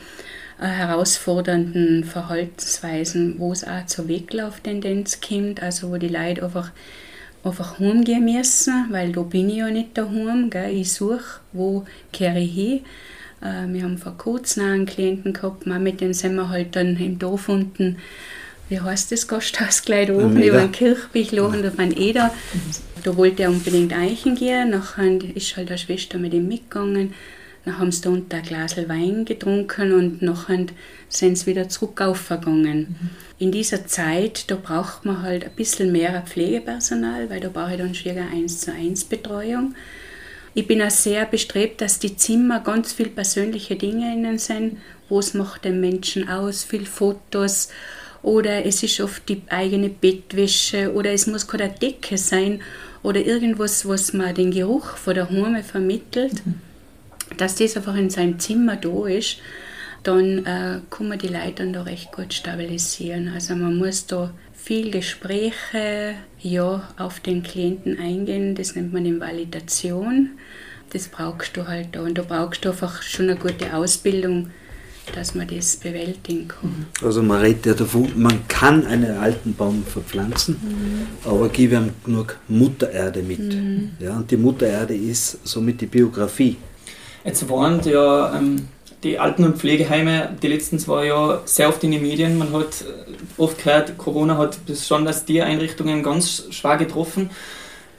äh, 0.61 0.66
herausfordernden 0.66 2.02
Verhaltensweisen, 2.02 3.37
wo 3.38 3.52
es 3.52 3.62
auch 3.62 3.87
zur 3.87 4.09
Weglauftendenz 4.09 5.21
kommt, 5.21 5.62
also 5.62 5.90
wo 5.90 5.99
die 5.99 6.09
Leute 6.09 6.42
einfach, 6.42 6.73
einfach 7.45 7.78
heimgehen 7.78 8.25
müssen, 8.25 8.88
weil 8.90 9.12
da 9.12 9.23
bin 9.23 9.50
ich 9.50 9.57
ja 9.57 9.71
nicht 9.71 9.97
daheim. 9.97 10.50
Gell? 10.50 10.75
Ich 10.75 10.92
suche, 10.92 11.40
wo 11.52 11.85
kehre 12.12 12.40
ich 12.40 12.52
hin. 12.52 12.81
Äh, 13.40 13.73
wir 13.73 13.85
haben 13.85 13.99
vor 13.99 14.19
kurzem 14.19 14.64
einen 14.64 14.87
Klienten 14.87 15.33
gehabt, 15.33 15.64
mit 15.66 16.00
dem 16.00 16.12
sind 16.12 16.35
wir 16.35 16.49
halt 16.49 16.75
dann 16.75 16.97
im 16.97 17.21
Dorf 17.21 17.49
unten 17.49 17.99
wie 18.73 18.81
heißt 18.81 19.12
das 19.12 19.29
Gasthaus 19.29 19.83
gleich 19.83 20.07
da 20.07 20.14
oben, 20.14 20.43
über 20.43 20.61
den 20.61 20.73
Kirchbichlo 20.73 21.45
und 21.47 21.67
auf 21.67 21.79
einen 21.79 21.95
Eder. 21.95 22.33
Da 23.05 23.14
wollte 23.19 23.43
er 23.43 23.50
unbedingt 23.50 23.93
eichen 23.93 24.35
gehen, 24.35 24.71
nachher 24.71 25.19
ist 25.35 25.57
halt 25.59 25.69
eine 25.69 25.76
Schwester 25.76 26.19
mit 26.19 26.33
ihm 26.33 26.49
mitgegangen. 26.49 27.12
Dann 27.67 27.79
haben 27.79 27.93
sie 27.93 28.00
da 28.00 28.09
unter 28.09 28.38
ein 28.38 28.43
Glas 28.43 28.76
Wein 28.88 29.26
getrunken 29.26 29.93
und 29.93 30.23
nachher 30.23 30.67
sind 31.11 31.37
sie 31.37 31.47
wieder 31.47 31.69
zurück 31.69 32.00
aufgegangen. 32.00 32.97
Mhm. 32.99 33.11
In 33.38 33.52
dieser 33.52 33.87
Zeit, 33.87 34.50
da 34.50 34.57
braucht 34.57 35.05
man 35.05 35.21
halt 35.21 35.45
ein 35.45 35.55
bisschen 35.55 35.93
mehr 35.93 36.23
Pflegepersonal, 36.23 37.29
weil 37.29 37.41
da 37.41 37.50
brauche 37.50 37.73
ich 37.73 37.79
dann 37.79 37.95
schon 37.95 38.12
eine 38.12 38.31
1 38.31 38.61
zu 38.61 38.73
1 38.73 39.05
Betreuung. 39.05 39.75
Ich 40.55 40.67
bin 40.67 40.81
auch 40.81 40.91
sehr 40.91 41.26
bestrebt, 41.26 41.83
dass 41.83 41.99
die 41.99 42.17
Zimmer 42.17 42.61
ganz 42.61 42.95
viel 42.95 43.09
persönliche 43.09 43.76
Dinge 43.76 44.14
innen 44.14 44.38
sind. 44.38 44.79
Was 45.11 45.35
macht 45.35 45.67
den 45.67 45.81
Menschen 45.81 46.29
aus? 46.29 46.64
Viel 46.64 46.87
Fotos, 46.87 47.69
oder 48.23 48.64
es 48.64 48.83
ist 48.83 49.00
oft 49.00 49.29
die 49.29 49.43
eigene 49.49 49.88
Bettwäsche 49.88 50.93
oder 50.93 51.11
es 51.12 51.26
muss 51.26 51.47
keine 51.47 51.71
Decke 51.71 52.17
sein 52.17 52.61
oder 53.02 53.21
irgendwas, 53.21 53.87
was 53.87 54.12
man 54.12 54.35
den 54.35 54.50
Geruch 54.50 54.97
von 54.97 55.14
der 55.14 55.29
Heime 55.29 55.62
vermittelt, 55.62 56.47
mhm. 56.47 56.55
dass 57.37 57.57
das 57.57 57.76
einfach 57.76 57.97
in 57.97 58.11
seinem 58.11 58.38
Zimmer 58.38 58.76
da 58.76 59.07
ist, 59.07 59.38
dann 60.05 60.45
äh, 60.47 60.81
kann 60.91 61.09
man 61.09 61.19
die 61.19 61.29
Leute 61.29 61.55
dann 61.57 61.73
da 61.73 61.83
recht 61.83 62.12
gut 62.12 62.33
stabilisieren. 62.33 63.29
Also 63.29 63.55
man 63.55 63.76
muss 63.76 64.07
da 64.07 64.33
viel 64.55 64.91
Gespräche 64.91 66.14
ja, 66.41 66.88
auf 66.97 67.21
den 67.21 67.43
Klienten 67.43 67.99
eingehen, 67.99 68.55
das 68.55 68.76
nennt 68.76 68.93
man 68.93 69.21
Validation. 69.21 70.31
Das 70.93 71.09
brauchst 71.09 71.57
du 71.57 71.67
halt 71.67 71.88
da 71.93 72.02
und 72.02 72.19
da 72.19 72.23
brauchst 72.23 72.64
du 72.64 72.69
einfach 72.69 73.02
schon 73.02 73.31
eine 73.31 73.38
gute 73.38 73.75
Ausbildung 73.75 74.50
dass 75.15 75.35
man 75.35 75.49
das 75.49 75.77
bewältigen 75.77 76.49
kann. 76.49 76.87
Also 77.03 77.23
man 77.23 77.41
redet 77.41 77.67
ja 77.67 77.75
davon, 77.75 78.11
man 78.17 78.47
kann 78.49 78.87
einen 78.87 79.17
alten 79.19 79.55
Baum 79.55 79.85
verpflanzen, 79.85 80.59
mhm. 80.63 81.29
aber 81.29 81.49
gib 81.49 81.73
ihm 81.73 81.91
genug 82.05 82.39
Muttererde 82.49 83.23
mit. 83.23 83.41
Mhm. 83.41 83.91
Ja, 83.99 84.17
und 84.17 84.31
die 84.31 84.37
Muttererde 84.37 84.95
ist 84.95 85.39
somit 85.45 85.81
die 85.81 85.87
Biografie. 85.87 86.57
Jetzt 87.25 87.49
waren 87.49 87.81
ja 87.85 88.37
ähm, 88.37 88.69
die 89.03 89.19
Alten- 89.19 89.45
und 89.45 89.59
Pflegeheime 89.59 90.37
die 90.41 90.49
letzten 90.49 90.79
zwei 90.79 91.07
Jahre 91.07 91.43
sehr 91.45 91.69
oft 91.69 91.83
in 91.85 91.93
den 91.93 92.03
Medien. 92.03 92.39
Man 92.39 92.53
hat 92.53 92.85
oft 93.37 93.63
gehört, 93.63 93.99
Corona 93.99 94.39
hat 94.39 94.65
besonders 94.67 95.25
die 95.25 95.43
Einrichtungen 95.43 96.03
ganz 96.03 96.45
schwer 96.51 96.77
getroffen. 96.77 97.31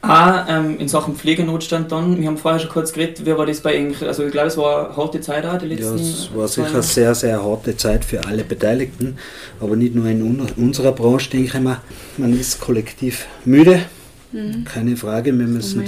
Auch 0.03 0.45
ähm, 0.49 0.79
in 0.79 0.89
Sachen 0.89 1.15
Pflegenotstand 1.15 1.89
dann, 1.89 2.19
wir 2.19 2.27
haben 2.27 2.37
vorher 2.37 2.59
schon 2.59 2.69
kurz 2.69 2.91
geredet, 2.91 3.25
wie 3.25 3.37
war 3.37 3.45
das 3.45 3.61
bei 3.61 3.77
Ihnen? 3.77 3.95
Also 4.05 4.25
ich 4.25 4.33
glaube, 4.33 4.49
es 4.49 4.57
war 4.57 4.87
eine 4.87 4.97
harte 4.97 5.21
Zeit 5.21 5.45
auch, 5.45 5.57
die 5.57 5.67
letzten 5.67 5.97
Ja, 5.97 6.03
es 6.03 6.29
war 6.35 6.47
sicher 6.49 6.67
eine 6.67 6.83
sehr, 6.83 7.15
sehr 7.15 7.41
harte 7.41 7.77
Zeit 7.77 8.03
für 8.03 8.25
alle 8.25 8.43
Beteiligten, 8.43 9.17
aber 9.61 9.77
nicht 9.77 9.95
nur 9.95 10.05
in 10.07 10.41
unserer 10.57 10.91
Branche, 10.91 11.29
denke 11.29 11.47
ich 11.47 11.63
mal. 11.63 11.77
Man 12.17 12.37
ist 12.37 12.59
kollektiv 12.59 13.27
müde, 13.45 13.79
mhm. 14.33 14.65
keine 14.65 14.97
Frage, 14.97 15.31
wir 15.37 15.47
müssen 15.47 15.85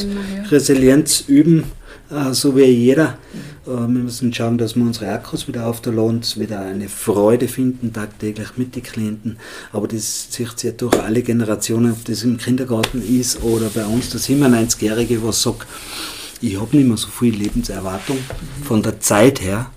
Resilienz 0.50 1.26
üben 1.28 1.66
äh, 2.10 2.34
so 2.34 2.56
wie 2.56 2.64
jeder. 2.64 3.04
Äh, 3.04 3.55
wir 3.66 3.88
müssen 3.88 4.34
schauen, 4.34 4.58
dass 4.58 4.76
wir 4.76 4.84
unsere 4.84 5.12
Akkus 5.12 5.48
wieder 5.48 5.68
auf 5.68 5.82
der 5.82 5.94
Lohnt, 5.94 6.40
wieder 6.40 6.60
eine 6.60 6.88
Freude 6.88 7.48
finden, 7.48 7.94
tagtäglich 7.94 8.58
mit 8.58 8.75
den 8.75 8.84
Klienten. 8.84 9.38
Aber 9.72 9.88
das 9.88 10.30
zieht 10.30 10.60
sich 10.60 10.75
durch 10.78 11.00
alle 11.01 11.24
Generationen, 11.24 11.94
ob 11.94 12.06
das 12.06 12.24
im 12.24 12.38
Kindergarten 12.38 13.01
ist 13.01 13.42
oder 13.44 13.70
bei 13.70 13.86
uns 13.86 14.10
der 14.10 14.22
97-Jährige, 14.22 15.24
was 15.24 15.42
sagt, 15.42 15.68
ich 16.42 16.60
habe 16.60 16.75
nicht 16.78 16.88
mehr 16.88 16.98
so 16.98 17.08
viel 17.08 17.34
Lebenserwartung 17.34 18.18
von 18.64 18.84
der 18.84 19.00
Zeit 19.00 19.42
her 19.42 19.72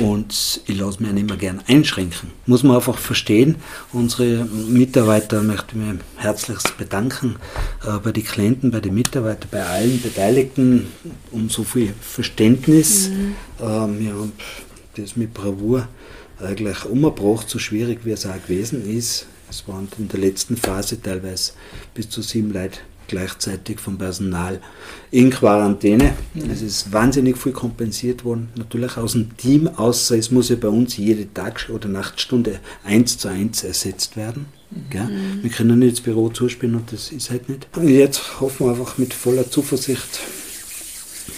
und 0.00 0.62
ich 0.66 0.78
lasse 0.78 1.02
mich 1.02 1.12
nicht 1.12 1.28
mehr 1.28 1.36
gern 1.36 1.62
einschränken. 1.66 2.30
Muss 2.46 2.62
man 2.62 2.76
einfach 2.76 2.98
verstehen. 2.98 3.56
Unsere 3.92 4.44
Mitarbeiter 4.44 5.42
möchte 5.42 5.68
ich 5.70 5.74
mir 5.76 5.98
herzlich 6.16 6.58
bedanken 6.78 7.36
äh, 7.86 7.98
bei 7.98 8.12
den 8.12 8.24
Klienten, 8.24 8.70
bei 8.70 8.80
den 8.80 8.94
Mitarbeitern, 8.94 9.48
bei 9.50 9.64
allen 9.64 10.00
Beteiligten 10.00 10.86
um 11.30 11.50
so 11.50 11.64
viel 11.64 11.92
Verständnis. 12.00 13.10
Mhm. 13.10 13.34
Äh, 13.58 13.62
wir 13.62 14.12
haben 14.14 14.32
das 14.96 15.16
mit 15.16 15.34
Bravour 15.34 15.86
eigentlich 16.38 16.84
umgebracht, 16.86 17.48
so 17.48 17.58
schwierig 17.58 18.00
wie 18.04 18.12
es 18.12 18.26
auch 18.26 18.42
gewesen 18.42 18.88
ist. 18.88 19.26
Es 19.50 19.66
waren 19.68 19.88
in 19.98 20.08
der 20.08 20.20
letzten 20.20 20.56
Phase 20.56 21.00
teilweise 21.00 21.52
bis 21.92 22.08
zu 22.08 22.22
sieben 22.22 22.52
Leute 22.52 22.78
gleichzeitig 23.10 23.78
vom 23.80 23.98
Personal 23.98 24.60
in 25.10 25.30
Quarantäne. 25.30 26.14
Mhm. 26.34 26.50
Es 26.50 26.62
ist 26.62 26.92
wahnsinnig 26.92 27.36
viel 27.36 27.52
kompensiert 27.52 28.24
worden, 28.24 28.48
natürlich 28.56 28.96
aus 28.96 29.12
dem 29.12 29.36
Team, 29.36 29.68
außer 29.68 30.16
es 30.16 30.30
muss 30.30 30.48
ja 30.48 30.56
bei 30.56 30.68
uns 30.68 30.96
jede 30.96 31.32
Tag- 31.34 31.68
oder 31.68 31.88
Nachtstunde 31.88 32.60
eins 32.84 33.18
zu 33.18 33.28
eins 33.28 33.64
ersetzt 33.64 34.16
werden. 34.16 34.46
Mhm. 34.70 35.42
Wir 35.42 35.50
können 35.50 35.80
nicht 35.80 35.90
ins 35.90 36.00
Büro 36.00 36.28
zuspielen 36.28 36.76
und 36.76 36.92
das 36.92 37.10
ist 37.10 37.30
halt 37.30 37.48
nicht. 37.48 37.66
Und 37.76 37.88
jetzt 37.88 38.40
hoffen 38.40 38.66
wir 38.66 38.70
einfach 38.70 38.96
mit 38.98 39.12
voller 39.12 39.50
Zuversicht, 39.50 40.20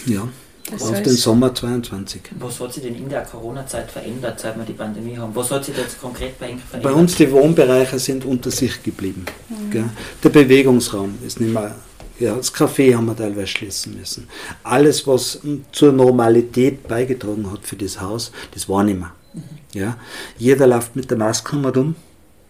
ja, 0.06 0.28
das 0.72 0.82
auf 0.82 1.02
den 1.02 1.12
Sommer 1.12 1.54
22. 1.54 2.22
Was 2.38 2.60
hat 2.60 2.72
sich 2.72 2.82
denn 2.82 2.94
in 2.94 3.08
der 3.08 3.22
Corona-Zeit 3.22 3.90
verändert, 3.90 4.40
seit 4.40 4.56
wir 4.56 4.64
die 4.64 4.72
Pandemie 4.72 5.16
haben? 5.16 5.34
Was 5.34 5.50
hat 5.50 5.64
sich 5.64 5.76
jetzt 5.76 6.00
konkret 6.00 6.38
bei 6.38 6.50
Ihnen 6.50 6.58
verändert? 6.58 6.92
Bei 6.92 6.98
uns 6.98 7.14
die 7.16 7.30
Wohnbereiche 7.30 7.98
sind 7.98 8.24
unter 8.24 8.50
sich 8.50 8.82
geblieben. 8.82 9.24
Mhm. 9.48 9.90
Der 10.22 10.28
Bewegungsraum 10.28 11.18
ist 11.26 11.40
nicht 11.40 11.52
mehr. 11.52 11.74
Ja, 12.18 12.36
das 12.36 12.54
Café 12.54 12.94
haben 12.94 13.06
wir 13.06 13.16
teilweise 13.16 13.48
schließen 13.48 13.98
müssen. 13.98 14.28
Alles, 14.62 15.06
was 15.06 15.40
zur 15.72 15.92
Normalität 15.92 16.86
beigetragen 16.86 17.50
hat 17.50 17.64
für 17.64 17.76
das 17.76 18.00
Haus, 18.00 18.30
das 18.52 18.68
war 18.68 18.84
nicht 18.84 18.98
mehr. 18.98 19.12
Mhm. 19.34 19.42
Ja, 19.72 19.96
jeder 20.38 20.66
läuft 20.66 20.94
mit 20.94 21.10
der 21.10 21.18
Maske 21.18 21.56
um. 21.56 21.94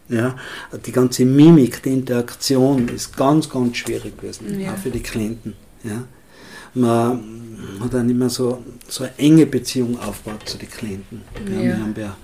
Ja, 0.09 0.37
die 0.85 0.93
ganze 0.93 1.25
Mimik, 1.25 1.83
die 1.83 1.91
Interaktion 1.91 2.89
ist 2.89 3.17
ganz, 3.17 3.49
ganz 3.49 3.79
schwierig 3.79 4.19
gewesen, 4.19 4.61
ja. 4.61 4.73
auch 4.73 4.77
für 4.77 4.91
die 4.91 5.01
Klienten. 5.01 5.55
Ja. 5.85 6.05
Man 6.75 7.79
hat 7.81 7.95
dann 7.95 8.09
immer 8.09 8.31
so, 8.31 8.63
so 8.89 9.05
eine 9.05 9.13
enge 9.19 9.47
Beziehung 9.47 9.99
aufgebaut 9.99 10.49
zu 10.49 10.59
den 10.59 10.71
Klienten. 10.71 11.23
Ja. 11.47 11.63
Wir 11.63 11.79
haben 11.79 11.95
ja 11.99 12.17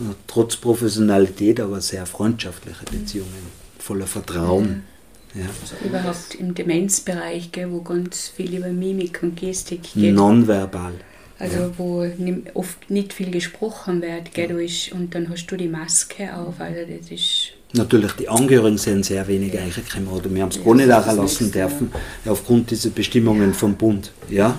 äh, 0.00 0.14
trotz 0.26 0.56
Professionalität 0.56 1.60
aber 1.60 1.80
sehr 1.80 2.06
freundschaftliche 2.06 2.84
Beziehungen, 2.84 3.46
voller 3.78 4.06
Vertrauen. 4.06 4.68
Ja. 5.34 5.42
Ja. 5.42 5.46
Überhaupt 5.86 6.34
im 6.38 6.54
Demenzbereich, 6.54 7.52
gell, 7.52 7.70
wo 7.70 7.82
ganz 7.82 8.28
viel 8.28 8.56
über 8.56 8.68
Mimik 8.68 9.22
und 9.22 9.36
Gestik 9.36 9.82
geht. 9.94 10.14
Nonverbal. 10.14 10.94
Also 11.38 11.58
ja. 11.58 11.70
wo 11.76 12.06
oft 12.54 12.90
nicht 12.90 13.12
viel 13.12 13.30
gesprochen 13.30 14.02
wird, 14.02 14.32
gell, 14.32 14.52
und 14.92 15.14
dann 15.14 15.28
hast 15.28 15.46
du 15.46 15.56
die 15.56 15.68
Maske 15.68 16.34
auf, 16.34 16.60
also 16.60 16.80
das 16.80 17.10
ist 17.10 17.52
Natürlich, 17.74 18.12
die 18.12 18.28
Angehörigen 18.28 18.78
sind 18.78 19.04
sehr 19.04 19.26
wenig 19.28 19.58
eingekommen 19.58 20.08
oder 20.08 20.32
wir 20.32 20.42
haben 20.42 20.50
es 20.50 20.62
gar 20.62 20.74
nicht 20.74 20.90
auch 20.90 21.06
lassen 21.14 21.52
dürfen, 21.52 21.92
ja. 22.24 22.32
aufgrund 22.32 22.70
dieser 22.70 22.90
Bestimmungen 22.90 23.52
vom 23.52 23.74
Bund. 23.74 24.10
Ja. 24.30 24.56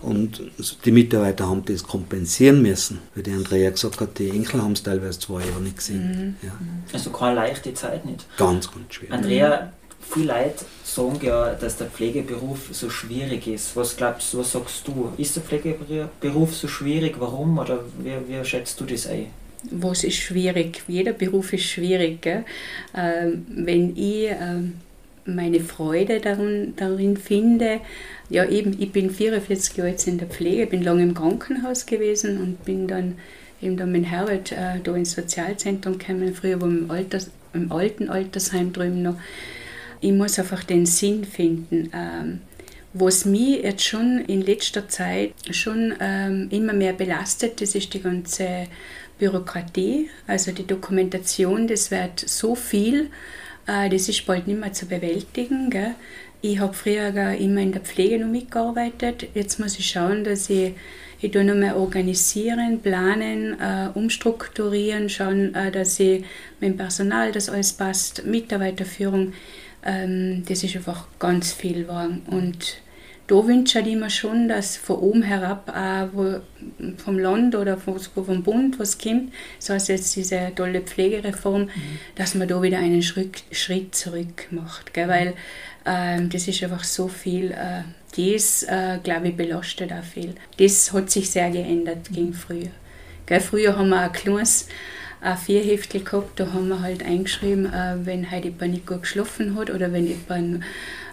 Und 0.00 0.42
die 0.84 0.92
Mitarbeiter 0.92 1.48
haben 1.48 1.64
das 1.64 1.82
kompensieren 1.82 2.62
müssen, 2.62 3.00
weil 3.14 3.24
die 3.24 3.32
Andrea 3.32 3.70
gesagt 3.70 4.00
hat, 4.00 4.18
die 4.18 4.30
Enkel 4.30 4.62
haben 4.62 4.72
es 4.72 4.82
teilweise 4.82 5.18
zwei 5.18 5.44
Jahre 5.44 5.60
nicht 5.60 5.76
gesehen. 5.76 6.36
Mhm. 6.40 6.46
Ja. 6.46 6.52
Also 6.92 7.10
keine 7.10 7.34
leichte 7.34 7.74
Zeit 7.74 8.06
nicht. 8.06 8.24
Ganz, 8.38 8.70
ganz 8.70 8.94
schwer. 8.94 9.12
Andrea, 9.12 9.72
viele 10.00 10.26
Leute 10.28 10.64
sagen 10.84 11.18
ja, 11.22 11.52
dass 11.52 11.76
der 11.76 11.88
Pflegeberuf 11.88 12.68
so 12.70 12.88
schwierig 12.88 13.46
ist. 13.48 13.76
Was 13.76 13.96
glaubst 13.96 14.32
du, 14.32 14.38
was 14.38 14.52
sagst 14.52 14.86
du? 14.86 15.12
Ist 15.18 15.36
der 15.36 15.42
Pflegeberuf 15.42 16.54
so 16.54 16.68
schwierig? 16.68 17.16
Warum? 17.18 17.58
Oder 17.58 17.80
wie, 17.98 18.14
wie 18.28 18.44
schätzt 18.44 18.80
du 18.80 18.84
das 18.84 19.06
ein? 19.08 19.26
Was 19.70 20.04
ist 20.04 20.16
schwierig? 20.16 20.82
Jeder 20.88 21.12
Beruf 21.12 21.52
ist 21.52 21.64
schwierig. 21.64 22.26
Ähm, 22.96 23.46
wenn 23.48 23.96
ich 23.96 24.30
ähm, 24.30 24.74
meine 25.24 25.60
Freude 25.60 26.20
darin, 26.20 26.74
darin 26.76 27.16
finde, 27.16 27.80
ja 28.30 28.44
eben, 28.44 28.76
ich 28.80 28.92
bin 28.92 29.10
44 29.10 29.76
Jahre 29.76 29.90
jetzt 29.90 30.06
in 30.06 30.18
der 30.18 30.28
Pflege, 30.28 30.66
bin 30.66 30.82
lange 30.82 31.02
im 31.02 31.14
Krankenhaus 31.14 31.86
gewesen 31.86 32.40
und 32.40 32.64
bin 32.64 32.86
dann 32.86 33.16
eben 33.60 33.76
dann 33.76 33.92
mit 33.92 34.06
Herbert 34.06 34.52
äh, 34.52 34.80
da 34.82 34.94
ins 34.94 35.12
Sozialzentrum 35.12 35.98
gekommen, 35.98 36.34
früher 36.34 36.60
war 36.60 36.68
im, 36.68 36.90
Alters, 36.90 37.30
im 37.52 37.72
alten 37.72 38.08
Altersheim 38.08 38.72
drüben 38.72 39.02
noch. 39.02 39.16
Ich 40.00 40.12
muss 40.12 40.38
einfach 40.38 40.62
den 40.62 40.86
Sinn 40.86 41.24
finden. 41.24 41.90
Ähm, 41.92 42.40
was 42.94 43.24
mich 43.24 43.62
jetzt 43.62 43.84
schon 43.84 44.24
in 44.26 44.42
letzter 44.42 44.88
Zeit 44.88 45.32
schon 45.50 45.94
ähm, 46.00 46.48
immer 46.50 46.72
mehr 46.72 46.92
belastet, 46.92 47.60
das 47.60 47.74
ist 47.74 47.92
die 47.92 48.00
ganze 48.00 48.66
Bürokratie, 49.18 50.10
also 50.26 50.52
die 50.52 50.66
Dokumentation, 50.66 51.66
das 51.66 51.90
wird 51.90 52.20
so 52.20 52.54
viel, 52.54 53.10
äh, 53.66 53.88
das 53.88 54.08
ist 54.08 54.26
bald 54.26 54.46
nicht 54.46 54.60
mehr 54.60 54.72
zu 54.72 54.86
bewältigen. 54.86 55.70
Gell? 55.70 55.94
Ich 56.40 56.60
habe 56.60 56.72
früher 56.72 57.08
immer 57.34 57.60
in 57.60 57.72
der 57.72 57.80
Pflege 57.80 58.18
noch 58.18 58.28
mitgearbeitet. 58.28 59.28
Jetzt 59.34 59.58
muss 59.58 59.78
ich 59.78 59.90
schauen, 59.90 60.22
dass 60.22 60.48
ich, 60.48 60.74
ich 61.20 61.34
noch 61.34 61.54
mehr 61.54 61.76
organisieren, 61.76 62.80
planen, 62.80 63.58
äh, 63.60 63.88
umstrukturieren, 63.92 65.08
schauen, 65.08 65.54
äh, 65.54 65.72
dass 65.72 65.98
ich 65.98 66.24
mit 66.60 66.70
dem 66.70 66.76
Personal 66.76 67.32
das 67.32 67.48
alles 67.48 67.72
passt, 67.72 68.24
Mitarbeiterführung. 68.24 69.32
Ähm, 69.84 70.44
das 70.48 70.62
ist 70.62 70.76
einfach 70.76 71.08
ganz 71.18 71.52
viel 71.52 71.82
geworden. 71.82 72.22
Und 72.30 72.80
da 73.28 73.46
wünsche 73.46 73.80
ich 73.80 73.94
mir 73.94 74.08
schon, 74.08 74.48
dass 74.48 74.78
von 74.78 74.96
oben 74.96 75.22
herab, 75.22 75.68
auch 75.68 76.08
wo, 76.14 76.40
vom 76.96 77.18
Land 77.18 77.54
oder 77.54 77.76
vom, 77.76 78.00
vom 78.00 78.42
Bund 78.42 78.78
was 78.78 78.98
kommt, 78.98 79.32
so 79.58 79.74
heißt 79.74 79.90
jetzt 79.90 80.16
diese 80.16 80.50
tolle 80.56 80.80
Pflegereform, 80.80 81.62
mhm. 81.62 81.70
dass 82.14 82.34
man 82.34 82.48
da 82.48 82.60
wieder 82.62 82.78
einen 82.78 83.02
Schritt, 83.02 83.44
Schritt 83.52 83.94
zurück 83.94 84.48
macht. 84.50 84.94
Gell? 84.94 85.08
Weil 85.08 85.34
ähm, 85.84 86.30
das 86.30 86.48
ist 86.48 86.62
einfach 86.62 86.84
so 86.84 87.06
viel, 87.06 87.52
äh, 87.52 87.82
das, 88.16 88.62
äh, 88.62 88.98
glaube 89.02 89.28
ich, 89.28 89.36
belastet 89.36 89.92
auch 89.92 90.02
viel. 90.02 90.34
Das 90.56 90.94
hat 90.94 91.10
sich 91.10 91.30
sehr 91.30 91.50
geändert 91.50 92.08
gegen 92.10 92.32
früher. 92.32 92.70
Gell? 93.26 93.40
Früher 93.40 93.76
haben 93.76 93.90
wir 93.90 94.00
ein 94.00 94.12
kleines 94.12 94.68
a 95.20 95.36
vier 95.36 95.62
Heftel 95.62 96.02
gehabt, 96.02 96.38
da 96.38 96.52
haben 96.52 96.68
wir 96.68 96.80
halt 96.80 97.04
eingeschrieben, 97.04 97.66
äh, 97.66 97.96
wenn 98.04 98.30
halt 98.30 98.44
jemand 98.44 98.72
nicht 98.72 98.86
gut 98.86 99.02
geschlafen 99.02 99.58
hat 99.58 99.68
oder 99.68 99.92
wenn 99.92 100.06
jemand 100.06 100.62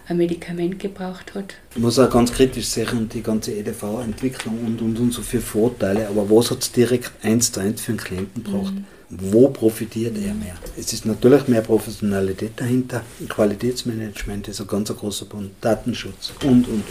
ein 0.08 0.16
Medikament 0.16 0.78
gebraucht 0.78 1.34
hat. 1.34 1.54
Ich 1.74 1.80
muss 1.80 1.98
auch 1.98 2.10
ganz 2.10 2.32
kritisch 2.32 2.66
sehen, 2.66 3.08
die 3.12 3.22
ganze 3.22 3.52
EDV-Entwicklung 3.52 4.58
und, 4.64 4.80
und, 4.80 4.98
und 4.98 5.12
so 5.12 5.22
viele 5.22 5.42
Vorteile, 5.42 6.08
aber 6.08 6.30
was 6.30 6.50
hat 6.50 6.62
es 6.62 6.72
direkt 6.72 7.12
eins 7.22 7.50
zu 7.50 7.60
eins 7.60 7.80
für 7.80 7.92
einen 7.92 7.98
Klienten 7.98 8.44
gebracht? 8.44 8.74
Mhm. 8.74 8.84
Wo 9.08 9.48
profitiert 9.48 10.16
er 10.18 10.34
mehr? 10.34 10.56
Es 10.76 10.92
ist 10.92 11.06
natürlich 11.06 11.46
mehr 11.46 11.60
Professionalität 11.60 12.52
dahinter, 12.56 13.02
Qualitätsmanagement 13.28 14.48
ist 14.48 14.60
ein 14.60 14.66
ganz 14.66 14.88
großer 14.88 15.26
Punkt, 15.26 15.52
Datenschutz 15.60 16.32
und, 16.42 16.66
und, 16.66 16.68
und. 16.68 16.84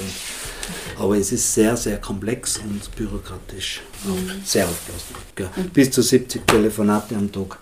Aber 0.97 1.17
es 1.17 1.31
ist 1.33 1.53
sehr, 1.53 1.75
sehr 1.75 1.97
komplex 1.97 2.57
und 2.57 2.95
bürokratisch, 2.95 3.81
mhm. 4.05 4.41
sehr 4.45 4.65
aufblasend. 4.65 5.73
Bis 5.73 5.91
zu 5.91 6.01
70 6.01 6.47
Telefonate 6.47 7.15
am 7.15 7.31
Tag 7.31 7.59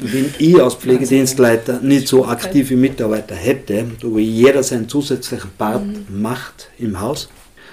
wenn 0.00 0.34
ich 0.38 0.62
als 0.62 0.74
Pflegedienstleiter 0.74 1.80
nicht 1.80 2.08
so 2.08 2.26
aktive 2.26 2.76
Mitarbeiter 2.76 3.34
hätte, 3.34 3.86
wo 4.02 4.18
jeder 4.18 4.62
seinen 4.62 4.88
zusätzlichen 4.88 5.50
Part 5.56 5.86
mhm. 5.86 6.20
macht 6.20 6.70
im 6.78 7.00
Haus, 7.00 7.28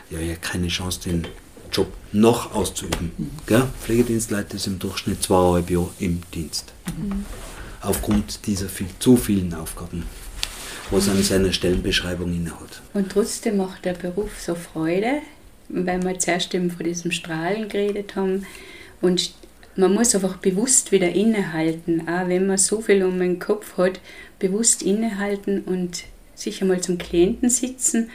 ja, 0.09 0.19
ich 0.19 0.39
keine 0.39 0.67
Chance, 0.67 1.01
den 1.05 1.27
Job 1.71 1.87
noch 2.13 2.53
auszuüben. 2.53 3.11
Mhm. 3.17 3.63
Pflegedienstleiter 3.81 4.55
ist 4.55 4.67
im 4.67 4.79
Durchschnitt 4.79 5.23
zweieinhalb 5.23 5.69
Jahre 5.69 5.89
im 5.99 6.21
Dienst. 6.33 6.71
Mhm. 6.97 7.25
Aufgrund 7.81 8.45
dieser 8.47 8.69
viel, 8.69 8.87
zu 8.99 9.17
vielen 9.17 9.53
Aufgaben, 9.53 10.03
was 10.89 11.09
an 11.09 11.21
seiner 11.21 11.51
Stellenbeschreibung 11.51 12.33
innehat. 12.33 12.81
Und 12.93 13.11
trotzdem 13.11 13.57
macht 13.57 13.83
der 13.85 13.93
Beruf 13.93 14.31
so 14.39 14.55
Freude, 14.55 15.19
weil 15.69 16.01
wir 16.01 16.17
zuerst 16.17 16.53
eben 16.53 16.71
von 16.71 16.85
diesem 16.85 17.11
Strahlen 17.11 17.67
geredet 17.67 18.15
haben. 18.15 18.45
Und 19.01 19.31
man 19.77 19.93
muss 19.93 20.15
einfach 20.15 20.37
bewusst 20.37 20.91
wieder 20.91 21.09
innehalten, 21.09 22.07
auch 22.07 22.27
wenn 22.27 22.47
man 22.47 22.57
so 22.57 22.81
viel 22.81 23.03
um 23.03 23.19
den 23.19 23.39
Kopf 23.39 23.77
hat, 23.77 23.99
bewusst 24.39 24.81
innehalten 24.81 25.61
und 25.61 26.03
sich 26.35 26.61
einmal 26.61 26.81
zum 26.81 26.97
Klienten 26.97 27.49
sitzen 27.49 28.09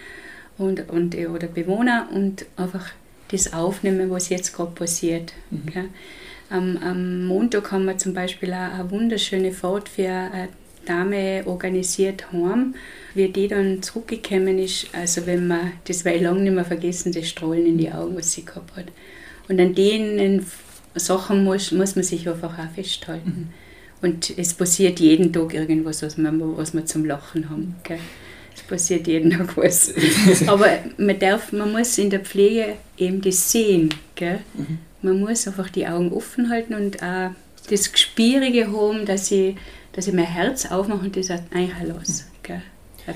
und, 0.58 0.88
und, 0.90 1.16
oder 1.16 1.46
Bewohner 1.46 2.08
und 2.12 2.46
einfach 2.56 2.90
das 3.28 3.52
aufnehmen, 3.52 4.10
was 4.10 4.28
jetzt 4.28 4.54
gerade 4.54 4.72
passiert. 4.72 5.32
Mhm. 5.50 5.88
Am, 6.50 6.76
am, 6.78 7.26
Montag 7.26 7.72
haben 7.72 7.86
wir 7.86 7.96
zum 7.96 8.12
Beispiel 8.12 8.52
auch 8.52 8.74
eine 8.74 8.90
wunderschöne 8.90 9.52
Fahrt 9.52 9.88
für 9.88 10.08
eine 10.08 10.48
Dame 10.84 11.44
organisiert 11.46 12.30
heim, 12.32 12.74
wie 13.14 13.28
die 13.28 13.48
dann 13.48 13.82
zurückgekommen 13.82 14.58
ist. 14.58 14.88
Also 14.92 15.26
wenn 15.26 15.46
man, 15.46 15.72
das 15.84 16.04
war 16.04 16.12
ich 16.12 16.22
lange 16.22 16.40
nicht 16.40 16.54
mehr 16.54 16.64
vergessen, 16.64 17.12
das 17.12 17.28
Strahlen 17.28 17.66
in 17.66 17.78
die 17.78 17.90
Augen, 17.90 18.16
was 18.16 18.32
sie 18.32 18.44
gehabt 18.44 18.76
hat. 18.76 18.86
Und 19.48 19.60
an 19.60 19.74
denen 19.74 20.44
Sachen 20.94 21.44
muss, 21.44 21.72
muss 21.72 21.96
man 21.96 22.04
sich 22.04 22.28
einfach 22.28 22.58
auch 22.58 22.74
festhalten. 22.74 23.30
Mhm. 23.30 23.48
Und 24.02 24.36
es 24.36 24.52
passiert 24.54 24.98
jeden 24.98 25.32
Tag 25.32 25.54
irgendwas, 25.54 26.02
was 26.02 26.18
wir, 26.18 26.32
was 26.56 26.74
wir 26.74 26.84
zum 26.86 27.04
Lachen 27.04 27.48
haben. 27.48 27.76
Gell? 27.84 28.00
Es 28.54 28.62
passiert 28.62 29.06
jeden 29.06 29.30
Tag 29.30 29.56
was. 29.56 29.94
Aber 30.48 30.66
man, 30.98 31.18
darf, 31.18 31.52
man 31.52 31.72
muss 31.72 31.96
in 31.98 32.10
der 32.10 32.20
Pflege 32.20 32.74
eben 32.98 33.20
das 33.20 33.52
sehen. 33.52 33.90
Gell? 34.16 34.40
Mhm. 34.54 34.78
Man 35.02 35.20
muss 35.20 35.46
einfach 35.46 35.70
die 35.70 35.86
Augen 35.86 36.12
offen 36.12 36.50
halten 36.50 36.74
und 36.74 37.02
auch 37.02 37.30
das 37.70 37.92
Gespürige 37.92 38.72
haben, 38.72 39.06
dass 39.06 39.30
ich, 39.30 39.56
dass 39.92 40.08
ich 40.08 40.14
mein 40.14 40.26
Herz 40.26 40.66
aufmache 40.66 41.04
und 41.04 41.16
das 41.16 41.30
einhalten 41.30 41.94
lasse. 41.96 42.24
Gell? 42.42 42.62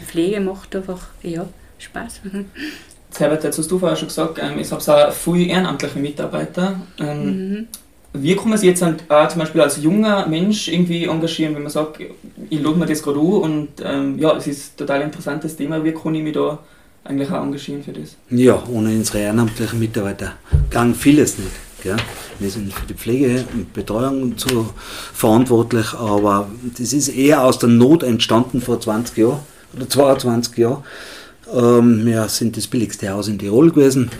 Pflege 0.06 0.40
macht 0.40 0.74
einfach 0.74 1.08
ja, 1.22 1.48
Spaß. 1.78 2.20
Herbert, 3.20 3.44
jetzt 3.44 3.58
hast 3.58 3.70
du 3.70 3.78
vorher 3.78 3.96
schon 3.96 4.08
gesagt, 4.08 4.38
ähm, 4.42 4.58
ich 4.58 4.70
habe 4.70 5.08
auch 5.08 5.12
viele 5.12 5.46
ehrenamtliche 5.46 5.98
Mitarbeiter. 5.98 6.80
Ähm, 6.98 7.50
mhm. 7.50 7.68
Wie 8.12 8.34
kann 8.34 8.48
man 8.48 8.58
sich 8.58 8.68
jetzt 8.68 8.82
auch 8.82 9.28
zum 9.28 9.40
Beispiel 9.40 9.60
als 9.60 9.82
junger 9.82 10.26
Mensch 10.26 10.68
irgendwie 10.68 11.04
engagieren, 11.04 11.54
wenn 11.54 11.62
man 11.62 11.72
sagt, 11.72 12.00
ich 12.00 12.62
lade 12.62 12.78
mir 12.78 12.86
das 12.86 13.02
gerade 13.02 13.18
an 13.18 13.26
und 13.26 13.68
ähm, 13.84 14.18
ja, 14.18 14.34
es 14.36 14.46
ist 14.46 14.72
ein 14.72 14.76
total 14.78 15.02
interessantes 15.02 15.56
Thema, 15.56 15.84
wie 15.84 15.92
kann 15.92 16.14
ich 16.14 16.22
mich 16.22 16.32
da 16.32 16.58
eigentlich 17.04 17.30
auch 17.30 17.42
engagieren 17.42 17.82
für 17.82 17.92
das? 17.92 18.16
Ja, 18.30 18.62
ohne 18.72 18.90
unsere 18.90 19.18
ehrenamtlichen 19.18 19.78
Mitarbeiter 19.78 20.32
gang 20.70 20.96
vieles 20.96 21.38
nicht. 21.38 21.50
Gell? 21.82 21.96
Wir 22.38 22.50
sind 22.50 22.72
für 22.72 22.86
die 22.86 22.94
Pflege 22.94 23.44
und 23.52 23.72
Betreuung 23.72 24.36
zu 24.36 24.70
verantwortlich, 25.12 25.92
aber 25.94 26.48
das 26.76 26.92
ist 26.92 27.08
eher 27.08 27.42
aus 27.44 27.58
der 27.58 27.68
Not 27.68 28.02
entstanden 28.02 28.60
vor 28.60 28.80
20 28.80 29.18
Jahren 29.18 29.40
oder 29.74 29.88
22 29.88 30.56
Jahren. 30.56 30.82
Ähm, 31.52 32.04
wir 32.04 32.28
sind 32.28 32.56
das 32.56 32.66
billigste 32.66 33.10
Haus 33.10 33.28
in 33.28 33.38
Tirol 33.38 33.70
gewesen, 33.70 34.10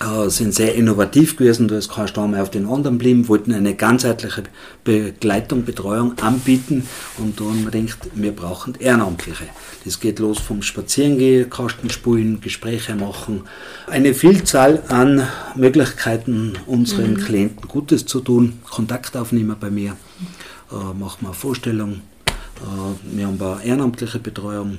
äh, 0.00 0.28
sind 0.28 0.54
sehr 0.54 0.74
innovativ 0.74 1.36
gewesen, 1.36 1.68
da 1.68 1.78
ist 1.78 1.90
kein 1.90 2.08
Stamm 2.08 2.34
auf 2.34 2.50
den 2.50 2.66
anderen 2.66 2.98
geblieben, 2.98 3.28
wollten 3.28 3.54
eine 3.54 3.74
ganzheitliche 3.74 4.44
Begleitung, 4.84 5.64
Betreuung 5.64 6.18
anbieten 6.18 6.86
und 7.16 7.40
da 7.40 7.44
haben 7.44 7.64
wir 7.64 7.70
gedacht, 7.70 7.98
wir 8.14 8.32
brauchen 8.32 8.74
Ehrenamtliche. 8.78 9.44
Das 9.84 10.00
geht 10.00 10.18
los 10.18 10.38
vom 10.38 10.60
Spazierengehen, 10.60 11.48
Kastenspulen, 11.48 12.42
Gespräche 12.42 12.94
machen, 12.94 13.42
eine 13.86 14.12
Vielzahl 14.12 14.82
an 14.88 15.26
Möglichkeiten, 15.56 16.54
unseren 16.66 17.14
mhm. 17.14 17.24
Klienten 17.24 17.68
Gutes 17.68 18.04
zu 18.04 18.20
tun, 18.20 18.60
Kontakt 18.68 19.16
aufnehmen 19.16 19.56
bei 19.58 19.70
mir, 19.70 19.96
äh, 20.70 20.98
machen 20.98 21.26
wir 21.26 21.32
Vorstellungen. 21.32 22.02
Äh, 22.26 23.16
wir 23.16 23.26
haben 23.26 23.40
eine 23.40 23.64
ehrenamtliche 23.64 24.18
Betreuung, 24.18 24.78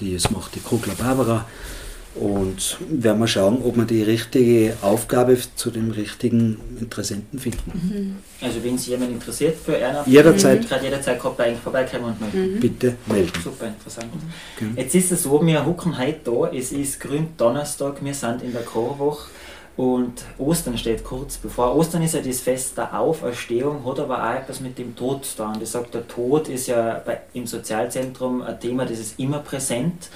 das 0.00 0.30
macht 0.30 0.54
die 0.54 0.60
Kogler 0.60 0.94
Barbara. 0.94 1.46
Und 2.14 2.78
werden 2.88 3.18
wir 3.18 3.26
schauen, 3.26 3.60
ob 3.62 3.76
wir 3.76 3.84
die 3.84 4.02
richtige 4.02 4.74
Aufgabe 4.80 5.36
zu 5.54 5.70
dem 5.70 5.90
richtigen 5.90 6.58
Interessenten 6.80 7.38
finden. 7.38 7.72
Mhm. 7.74 8.16
Also 8.40 8.64
wenn 8.64 8.78
sich 8.78 8.88
jemand 8.88 9.12
interessiert 9.12 9.56
für 9.62 9.72
Ehrenamt, 9.72 10.06
jederzeit, 10.06 10.66
gerade 10.66 10.84
jederzeit 10.84 11.20
kann 11.20 11.34
man 11.36 11.56
vorbeikommen 11.56 12.04
und 12.04 12.20
melden. 12.20 12.54
Mhm. 12.54 12.60
Bitte 12.60 12.94
melden. 13.04 13.32
Super 13.44 13.66
interessant. 13.66 14.08
Mhm. 14.58 14.78
Jetzt 14.78 14.94
ist 14.94 15.12
es 15.12 15.24
so, 15.24 15.44
wir 15.44 15.66
hucken 15.66 15.98
heute 15.98 16.20
da, 16.24 16.50
es 16.56 16.72
ist 16.72 17.00
Gründonnerstag, 17.00 18.02
wir 18.02 18.14
sind 18.14 18.42
in 18.42 18.52
der 18.52 18.62
Chorwoche 18.62 19.28
und 19.76 20.22
Ostern 20.38 20.78
steht 20.78 21.04
kurz 21.04 21.36
bevor. 21.36 21.76
Ostern 21.76 22.02
ist 22.02 22.14
ja 22.14 22.20
das 22.20 22.40
Fest 22.40 22.78
der 22.78 22.98
Auferstehung, 22.98 23.84
hat 23.84 24.00
aber 24.00 24.22
auch 24.22 24.34
etwas 24.34 24.60
mit 24.60 24.78
dem 24.78 24.96
Tod 24.96 25.24
zu 25.26 25.36
tun. 25.36 25.56
Das 25.60 25.72
sagt, 25.72 25.92
der 25.92 26.08
Tod 26.08 26.48
ist 26.48 26.66
ja 26.66 27.02
bei, 27.04 27.20
im 27.34 27.46
Sozialzentrum 27.46 28.40
ein 28.40 28.58
Thema, 28.58 28.86
das 28.86 28.98
ist 28.98 29.18
immer 29.18 29.40
präsent. 29.40 30.08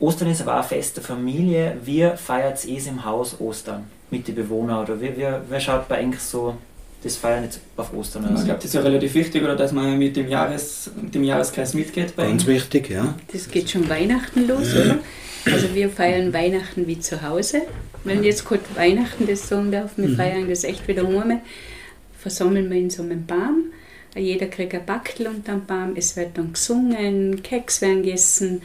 Ostern 0.00 0.30
ist 0.30 0.40
aber 0.40 0.54
auch 0.54 0.62
ein 0.62 0.68
Fest 0.68 0.96
der 0.96 1.04
Familie. 1.04 1.76
Wie 1.84 2.08
feiert 2.16 2.64
es 2.64 2.86
im 2.86 3.04
Haus 3.04 3.36
Ostern 3.38 3.84
mit 4.10 4.26
den 4.26 4.34
Bewohnern? 4.34 4.82
Oder 4.82 5.00
wie, 5.00 5.16
wie, 5.16 5.26
wie 5.48 5.60
schaut 5.60 5.86
bei 5.88 5.98
eigentlich 5.98 6.22
so 6.22 6.56
das 7.02 7.16
Feiern 7.16 7.44
jetzt 7.44 7.60
auf 7.76 7.94
Ostern 7.94 8.24
aus? 8.24 8.40
Ich 8.40 8.46
glaube, 8.46 8.58
das 8.58 8.64
ist 8.64 8.74
ja 8.74 8.80
relativ 8.80 9.14
wichtig, 9.14 9.44
oder 9.44 9.54
dass 9.54 9.72
man 9.72 9.98
mit 9.98 10.16
dem, 10.16 10.28
Jahres, 10.28 10.90
mit 11.00 11.14
dem 11.14 11.22
Jahreskreis 11.22 11.74
mitgeht. 11.74 12.16
Bei 12.16 12.26
Ganz 12.26 12.46
wichtig, 12.46 12.90
ja. 12.90 13.14
Das 13.32 13.48
geht 13.48 13.70
schon 13.70 13.88
Weihnachten 13.88 14.48
los, 14.48 14.74
oder? 14.74 14.98
Also 15.46 15.74
wir 15.74 15.90
feiern 15.90 16.32
Weihnachten 16.32 16.86
wie 16.86 16.98
zu 16.98 17.22
Hause. 17.22 17.62
Wenn 18.04 18.24
jetzt 18.24 18.44
gerade 18.44 18.62
Weihnachten 18.74 19.26
das 19.26 19.48
sagen 19.48 19.72
darf, 19.72 19.96
wir 19.96 20.08
mhm. 20.08 20.16
feiern 20.16 20.48
das 20.48 20.64
echt 20.64 20.86
wieder 20.88 21.06
heim, 21.06 21.40
versammeln 22.18 22.70
wir 22.70 22.78
in 22.78 22.90
so 22.90 23.02
einem 23.02 23.26
Baum. 23.26 23.72
Jeder 24.16 24.46
kriegt 24.46 24.74
ein 24.74 24.84
Backel 24.84 25.28
unter 25.28 25.52
dem 25.52 25.66
Baum, 25.66 25.92
es 25.96 26.16
wird 26.16 26.36
dann 26.36 26.52
gesungen, 26.52 27.42
Keks 27.42 27.80
werden 27.80 28.02
gegessen 28.02 28.62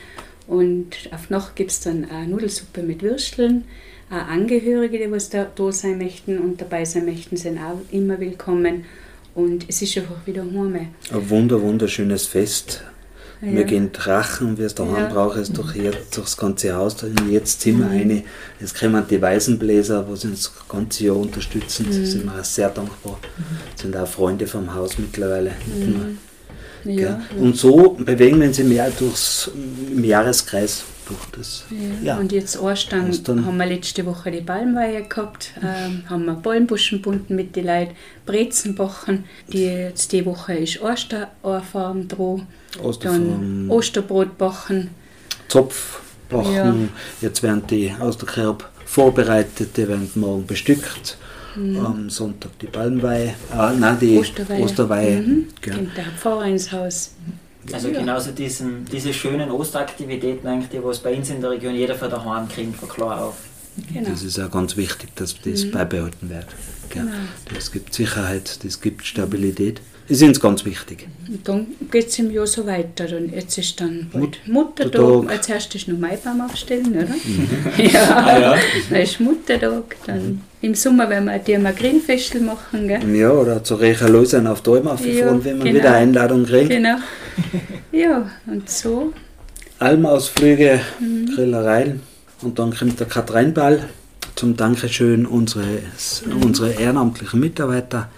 und 0.48 1.10
auf 1.12 1.30
Nacht 1.30 1.56
gibt 1.56 1.72
es 1.72 1.82
dann 1.82 2.10
eine 2.10 2.28
Nudelsuppe 2.28 2.82
mit 2.82 3.02
Würsteln. 3.02 3.66
Auch 4.10 4.28
Angehörige, 4.28 5.00
die 5.00 5.12
was 5.12 5.30
da, 5.30 5.46
da 5.56 5.72
sein 5.72 5.98
möchten 5.98 6.38
und 6.40 6.62
dabei 6.62 6.86
sein 6.86 7.06
möchten, 7.06 7.38
sind 7.38 7.58
auch 7.58 7.82
immer 7.92 8.20
willkommen. 8.20 8.86
Und 9.34 9.66
es 9.68 9.82
ist 9.82 9.98
einfach 9.98 10.26
wieder 10.26 10.44
heim. 10.44 10.88
Ein 11.12 11.30
wunder, 11.30 11.62
wunderschönes 11.62 12.28
Fest. 12.28 12.84
Ja. 13.42 13.52
Wir 13.52 13.64
gehen 13.66 13.92
Drachen, 13.92 14.58
wie 14.58 14.64
es 14.64 14.76
daheim 14.76 14.96
ja. 14.96 15.10
braucht, 15.10 15.38
es 15.38 15.52
durch 15.52 15.74
durchs 16.14 16.38
ganze 16.38 16.74
Haus, 16.76 17.02
in 17.04 17.30
jedes 17.30 17.60
Zimmer 17.60 17.88
mhm. 17.88 17.92
eine. 17.92 18.24
Jetzt 18.60 18.80
kommen 18.80 19.04
die 19.10 19.22
Weißenbläser, 19.22 20.04
die 20.04 20.12
uns 20.12 20.24
das 20.24 20.52
ganze 20.68 21.06
Jahr 21.06 21.18
unterstützen. 21.18 21.88
Mhm. 21.88 21.92
Da 21.92 22.06
sind 22.06 22.26
wir 22.26 22.40
auch 22.40 22.44
sehr 22.44 22.70
dankbar. 22.70 23.20
Mhm. 23.38 23.44
Sind 23.80 23.98
auch 23.98 24.08
Freunde 24.08 24.48
vom 24.48 24.74
Haus 24.74 24.98
mittlerweile. 24.98 25.52
Mhm. 25.52 26.18
Ja. 26.86 27.22
Und 27.38 27.58
so 27.58 27.98
bewegen 28.00 28.40
wir 28.40 28.48
uns 28.48 28.60
mehr 28.60 28.90
durchs, 28.92 29.50
im 29.92 30.04
Jahreskreis 30.04 30.84
durch 31.08 31.26
das. 31.38 31.66
Ja. 31.70 32.14
ja. 32.14 32.18
Und 32.18 32.32
jetzt 32.32 32.60
Ostern, 32.60 33.12
haben 33.46 33.58
wir 33.58 33.66
letzte 33.66 34.06
Woche 34.06 34.32
die 34.32 34.42
Palmweihe 34.42 35.04
gehabt, 35.04 35.52
ähm, 35.62 36.04
haben 36.10 36.26
wir 36.26 36.34
Ballenbuschen 36.36 37.02
bunden 37.02 37.36
mit 37.36 37.56
den 37.56 37.68
Leuten, 37.68 37.96
Brezen 38.26 38.76
bachen. 38.76 39.26
Die, 39.48 39.66
jetzt 39.66 40.12
die 40.12 40.26
Woche 40.26 40.54
ist 40.56 40.82
Osterfarm 40.82 42.08
dran, 42.08 42.48
dann 43.02 43.70
Osterbrot 43.70 44.38
bachen. 44.38 44.90
Zopf 45.48 46.02
bachen. 46.30 46.54
Ja. 46.54 46.76
Jetzt 47.22 47.44
werden 47.44 47.64
die 47.70 47.94
aus 48.00 48.18
der 48.18 48.28
Kerb 48.28 48.70
vorbereitet, 48.86 49.78
die 49.78 49.88
werden 49.88 50.10
morgen 50.16 50.46
bestückt. 50.46 51.18
Mhm. 51.56 51.86
Am 51.86 52.10
Sonntag 52.10 52.58
die 52.60 52.68
Palmweihe, 52.68 53.34
ah, 53.52 53.72
nein, 53.78 53.98
die 54.00 54.18
Osterweihe. 54.18 54.64
Osterweihe. 54.64 55.22
Mhm. 55.22 55.48
Ja. 55.66 55.74
Kommt 55.76 55.98
der 55.98 56.06
Pfarrer 56.06 56.46
ins 56.46 56.72
Haus. 56.72 57.12
Also 57.74 57.90
ja. 57.90 58.00
genauso 58.00 58.32
diesen, 58.32 58.86
diese 58.86 59.14
schönen 59.14 59.50
Osteraktivitäten, 59.52 60.48
eigentlich, 60.48 60.70
die 60.70 60.78
es 60.88 61.00
bei 61.00 61.16
uns 61.16 61.30
in 61.30 61.42
der 61.42 61.52
Region 61.52 61.74
jeder 61.74 61.96
für 61.96 62.10
daheim 62.10 62.48
kriegt, 62.48 62.76
von 62.76 62.90
klar 62.90 63.26
auf. 63.26 63.36
Genau. 63.94 64.10
Das 64.10 64.24
ist 64.24 64.38
ja 64.38 64.48
ganz 64.48 64.78
wichtig, 64.78 65.10
dass 65.16 65.36
das 65.42 65.66
mhm. 65.66 65.72
beibehalten 65.72 66.30
wird. 66.30 66.48
Genau. 66.90 67.12
Das 67.54 67.72
gibt 67.72 67.94
Sicherheit, 67.94 68.64
das 68.64 68.80
gibt 68.82 69.06
Stabilität. 69.06 69.82
Das 70.08 70.22
ist 70.22 70.24
uns 70.28 70.40
ganz 70.40 70.64
wichtig. 70.66 71.08
Und 71.28 71.48
dann 71.48 71.68
geht 71.90 72.08
es 72.08 72.20
im 72.20 72.30
Jahr 72.30 72.46
so 72.46 72.68
weiter. 72.68 73.06
Und 73.18 73.34
jetzt 73.34 73.58
ist 73.58 73.82
dann 73.82 74.08
bald 74.14 74.38
Muttertag. 74.46 75.28
Als 75.30 75.50
erstes 75.50 75.88
noch 75.88 75.98
Maibaum 75.98 76.42
aufstellen, 76.42 76.92
oder? 76.92 77.08
Mhm. 77.08 77.48
ja. 77.92 78.16
Ah, 78.16 78.40
ja. 78.40 78.58
Dann 78.92 79.02
ist 79.02 79.20
Muttertag. 79.20 79.96
Dann 80.06 80.18
mhm. 80.18 80.42
im 80.62 80.76
Sommer 80.76 81.10
werden 81.10 81.26
wir 81.26 81.40
die 81.40 81.76
Grillfestel 81.76 82.42
machen. 82.42 82.88
Gell? 82.88 83.16
Ja, 83.16 83.32
oder 83.32 83.64
zu 83.64 83.78
Lausanne 83.78 84.52
auf 84.52 84.62
Däume 84.62 84.92
aufgefahren, 84.92 85.40
ja, 85.40 85.46
wenn 85.46 85.58
wir 85.58 85.72
genau. 85.72 85.80
wieder 85.80 85.94
Einladung 85.96 86.46
kriegen. 86.46 86.70
Genau. 86.70 86.98
Ja, 87.92 88.30
und 88.46 88.70
so. 88.70 89.14
Almausflüge, 89.80 90.82
mhm. 91.00 91.34
Grillereien. 91.34 92.02
Und 92.46 92.60
dann 92.60 92.76
kommt 92.76 93.00
der 93.00 93.08
Katrinball 93.08 93.90
zum 94.36 94.56
Dankeschön 94.56 95.26
unseres, 95.26 96.22
unsere 96.44 96.74
ehrenamtlichen 96.74 97.40
Mitarbeiter. 97.40 98.10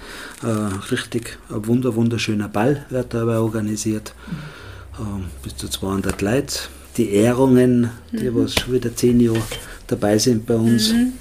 Äh, 0.44 0.48
richtig 0.92 1.38
ein 1.50 1.66
wunder, 1.66 1.96
wunderschöner 1.96 2.50
Ball 2.50 2.86
wird 2.90 3.14
dabei 3.14 3.38
organisiert. 3.38 4.14
Mhm. 4.98 5.22
Äh, 5.22 5.24
bis 5.44 5.56
zu 5.56 5.70
200 5.70 6.22
Leute. 6.22 6.60
Die 6.98 7.12
Ehrungen, 7.12 7.90
die 8.12 8.30
mhm. 8.30 8.44
was 8.44 8.56
schon 8.56 8.74
wieder 8.74 8.94
10 8.94 9.22
Jahre 9.22 9.42
dabei 9.88 10.18
sind 10.18 10.46
bei 10.46 10.56
uns. 10.56 10.92
Mhm. 10.92 11.14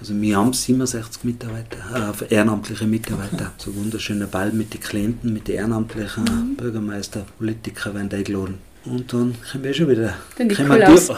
Also 0.00 0.20
wir 0.20 0.36
haben 0.36 0.52
67 0.52 1.22
Mitarbeiter, 1.22 2.12
äh, 2.20 2.34
ehrenamtliche 2.34 2.88
Mitarbeiter. 2.88 3.52
So 3.56 3.70
ein 3.70 3.76
wunderschöner 3.76 4.26
Ball 4.26 4.50
mit 4.52 4.74
den 4.74 4.80
Klienten, 4.80 5.32
mit 5.32 5.46
den 5.46 5.58
Ehrenamtlichen, 5.58 6.24
mhm. 6.24 6.56
Bürgermeister, 6.56 7.24
Politiker 7.38 7.94
werden 7.94 8.10
eingeladen. 8.12 8.69
Und 8.86 9.12
dann 9.12 9.36
können 9.50 9.64
wir 9.64 9.74
schon 9.74 9.88
wieder. 9.88 10.14
Der 10.38 10.46
Nikolaus. 10.46 11.08
Der 11.08 11.16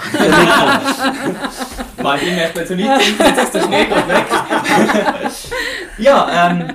Mann, 2.02 2.18
ich 2.20 2.34
möchte 2.34 2.66
so 2.66 2.74
nicht 2.74 2.88
denken, 2.88 3.24
jetzt 3.24 3.42
ist 3.44 3.54
der 3.54 3.62
Schnee 3.62 3.84
gerade 3.84 4.08
weg. 4.08 4.26
ja, 5.98 6.50
ähm, 6.50 6.72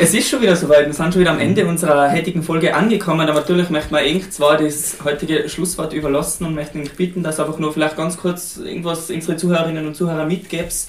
es 0.00 0.14
ist 0.14 0.30
schon 0.30 0.40
wieder 0.40 0.56
soweit. 0.56 0.86
Wir 0.86 0.94
sind 0.94 1.12
schon 1.12 1.20
wieder 1.20 1.32
am 1.32 1.40
Ende 1.40 1.66
unserer 1.66 2.10
heutigen 2.10 2.42
Folge 2.42 2.74
angekommen. 2.74 3.28
Aber 3.28 3.40
natürlich 3.40 3.68
möchte 3.68 3.92
man 3.92 4.02
eigentlich 4.02 4.30
zwar 4.30 4.56
das 4.56 4.96
heutige 5.04 5.46
Schlusswort 5.50 5.92
überlassen 5.92 6.46
und 6.46 6.54
möchte 6.54 6.78
bitten, 6.96 7.22
dass 7.22 7.38
einfach 7.38 7.58
nur 7.58 7.74
vielleicht 7.74 7.96
ganz 7.96 8.16
kurz 8.16 8.56
irgendwas 8.56 9.10
unsere 9.10 9.36
Zuhörerinnen 9.36 9.86
und 9.86 9.94
Zuhörer 9.94 10.24
mitgibst, 10.24 10.88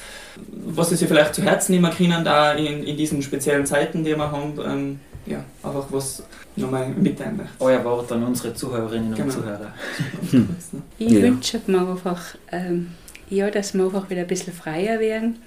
was 0.66 0.90
sie 0.90 0.96
sich 0.96 1.10
vielleicht 1.10 1.36
zu 1.36 1.42
Herzen 1.42 1.74
nehmen 1.74 1.92
können, 1.92 2.24
da 2.24 2.54
in, 2.54 2.84
in 2.84 2.96
diesen 2.96 3.22
speziellen 3.22 3.66
Zeiten, 3.66 4.06
die 4.06 4.16
wir 4.16 4.32
haben. 4.32 4.54
Ähm, 4.66 5.00
ja, 5.26 5.44
einfach 5.64 5.88
was 5.90 6.24
nochmal 6.56 6.90
mitteilen 6.90 7.38
möchte. 7.38 7.54
Euer 7.60 7.84
Wort 7.84 8.12
an 8.12 8.24
unsere 8.24 8.54
Zuhörerinnen 8.54 9.10
und 9.10 9.16
genau. 9.16 9.34
Zuhörer. 9.34 9.74
ich 11.00 11.12
ja. 11.12 11.22
wünsche 11.22 11.62
mir 11.68 11.88
einfach, 11.88 12.36
ähm, 12.52 12.92
ja, 13.30 13.50
dass 13.50 13.74
wir 13.74 13.86
einfach 13.86 14.10
wieder 14.10 14.22
ein 14.22 14.28
bisschen 14.28 14.54
freier 14.54 15.00
werden, 15.00 15.38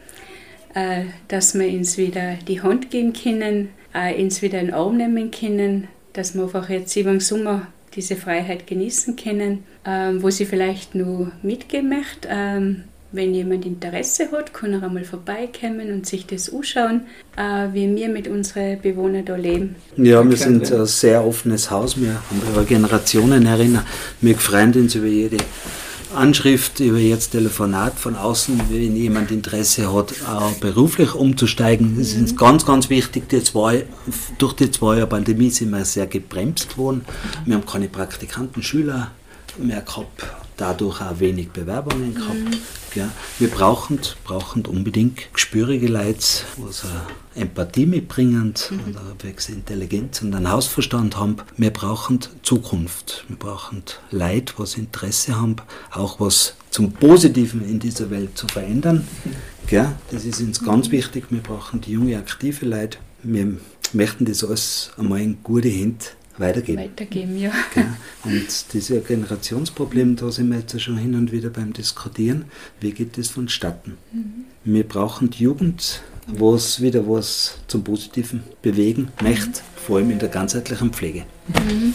äh, 0.75 1.05
dass 1.29 1.55
wir 1.55 1.69
uns 1.69 1.97
wieder 1.97 2.35
die 2.47 2.61
Hand 2.63 2.91
geben 2.91 3.13
können, 3.13 3.71
äh, 3.95 4.21
uns 4.23 4.43
wieder 4.43 4.61
in 4.61 4.67
den 4.67 4.75
Arm 4.75 4.97
nehmen 4.97 5.31
können, 5.31 5.89
dass 6.13 6.35
wir 6.35 6.43
einfach 6.43 6.69
jetzt 6.69 6.97
über 6.97 7.11
den 7.11 7.21
Sommer 7.21 7.69
diese 7.95 8.17
Freiheit 8.17 8.67
genießen 8.67 9.17
können, 9.17 9.65
ähm, 9.85 10.23
wo 10.23 10.31
sie 10.31 10.47
vielleicht 10.47 10.95
nur 10.95 11.33
mitgeben 11.43 11.89
möchte. 11.89 12.29
Ähm, 12.31 12.85
wenn 13.11 13.35
jemand 13.35 13.65
Interesse 13.65 14.31
hat, 14.33 14.53
kann 14.53 14.75
er 14.75 14.83
einmal 14.83 15.05
vorbeikommen 15.05 15.93
und 15.93 16.07
sich 16.07 16.27
das 16.27 16.53
anschauen, 16.53 17.03
äh, 17.37 17.69
wie 17.73 17.95
wir 17.97 18.09
mit 18.09 18.29
unseren 18.29 18.81
Bewohnern 18.81 19.25
da 19.25 19.37
leben. 19.37 19.77
Ja, 19.97 20.29
wir 20.29 20.37
sind 20.37 20.71
ein 20.71 20.87
sehr 20.87 21.25
offenes 21.25 21.71
Haus. 21.71 21.99
Wir 22.01 22.15
haben 22.15 22.43
über 22.53 22.65
Generationen 22.65 23.47
erinnert. 23.47 23.85
Wir 24.21 24.37
freuen 24.37 24.75
uns 24.75 24.95
über 24.95 25.07
jede 25.07 25.39
Anschrift, 26.15 26.81
über 26.81 26.99
jetzt 26.99 27.31
Telefonat 27.31 27.99
von 27.99 28.17
außen, 28.17 28.61
wenn 28.71 28.97
jemand 28.97 29.31
Interesse 29.31 29.93
hat, 29.93 30.15
auch 30.27 30.53
beruflich 30.53 31.15
umzusteigen. 31.15 31.97
Das 31.99 32.13
ist 32.13 32.33
mhm. 32.33 32.37
ganz, 32.37 32.67
ganz 32.67 32.91
wichtig. 32.91 33.29
Die 33.29 33.43
zwei, 33.43 33.85
durch 34.39 34.55
die 34.55 34.71
zwei 34.71 34.97
Jahre 34.97 35.09
Pandemie 35.09 35.51
sind 35.51 35.71
wir 35.71 35.85
sehr 35.85 36.07
gebremst 36.07 36.77
worden. 36.77 37.05
Wir 37.47 37.55
haben 37.55 37.67
keine 37.67 37.89
Praktikanten, 37.89 38.63
Schüler 38.63 39.11
mehr 39.59 39.81
gehabt 39.81 40.25
dadurch 40.59 41.01
auch 41.01 41.21
wenig 41.21 41.51
Bewerbungen 41.51 42.15
gehabt. 42.15 42.35
Mhm. 42.35 42.61
Ja, 42.95 43.11
wir 43.39 43.49
brauchen, 43.49 44.01
brauchen 44.25 44.67
unbedingt 44.67 45.33
gespürige 45.33 45.89
Leute, 45.89 46.27
die 46.57 47.41
Empathie 47.41 47.87
mitbringen 47.87 48.55
mhm. 48.71 48.81
und 48.81 48.97
eine 48.97 49.35
Intelligenz 49.49 50.21
und 50.21 50.35
einen 50.35 50.51
Hausverstand 50.51 51.17
haben. 51.17 51.37
Wir 51.57 51.71
brauchen 51.71 52.21
Zukunft. 52.43 53.25
Wir 53.29 53.37
brauchen 53.37 53.83
Leute, 54.11 54.55
die 54.59 54.81
Interesse 54.81 55.41
haben, 55.41 55.57
auch 55.93 56.21
was 56.21 56.55
zum 56.71 56.93
Positiven 56.93 57.65
in 57.65 57.79
dieser 57.79 58.11
Welt 58.11 58.37
zu 58.37 58.47
verändern. 58.49 59.07
Mhm. 59.25 59.31
Ja, 59.71 59.95
das 60.11 60.25
ist 60.25 60.41
uns 60.41 60.65
ganz 60.65 60.91
wichtig. 60.91 61.27
Wir 61.31 61.43
brauchen 61.43 61.81
die 61.81 61.93
junge, 61.93 62.17
aktive 62.17 62.67
Leute. 62.67 62.99
Wir 63.23 63.59
möchten 63.93 64.25
das 64.25 64.43
alles 64.45 64.91
einmal 64.97 65.21
in 65.21 65.43
gute 65.43 65.69
Hände 65.69 66.05
weitergeben. 66.41 66.83
Weitergeben, 66.83 67.39
ja. 67.39 67.51
Und 68.25 68.73
dieses 68.73 69.07
Generationsproblem, 69.07 70.17
da 70.17 70.31
sind 70.31 70.51
wir 70.51 70.59
jetzt 70.59 70.81
schon 70.81 70.99
hin 70.99 71.15
und 71.15 71.33
wieder 71.33 71.51
beim 71.51 71.73
Diskutieren, 71.73 72.45
wie 72.81 72.93
geht 72.93 73.19
das 73.19 73.29
vonstatten? 73.29 73.97
Mhm. 74.13 74.45
Wir 74.65 74.85
brauchen 74.85 75.31
die 75.31 75.45
Jugend, 75.45 76.03
wo 76.27 76.55
es 76.55 76.81
wieder 76.81 77.09
was 77.09 77.59
zum 77.69 77.85
Positiven 77.85 78.43
bewegen 78.63 79.09
möchte, 79.23 79.63
vor 79.77 79.97
allem 79.97 80.11
in 80.11 80.19
der 80.19 80.29
ganzheitlichen 80.29 80.93
Pflege. 80.93 81.25
Mhm. 81.49 81.95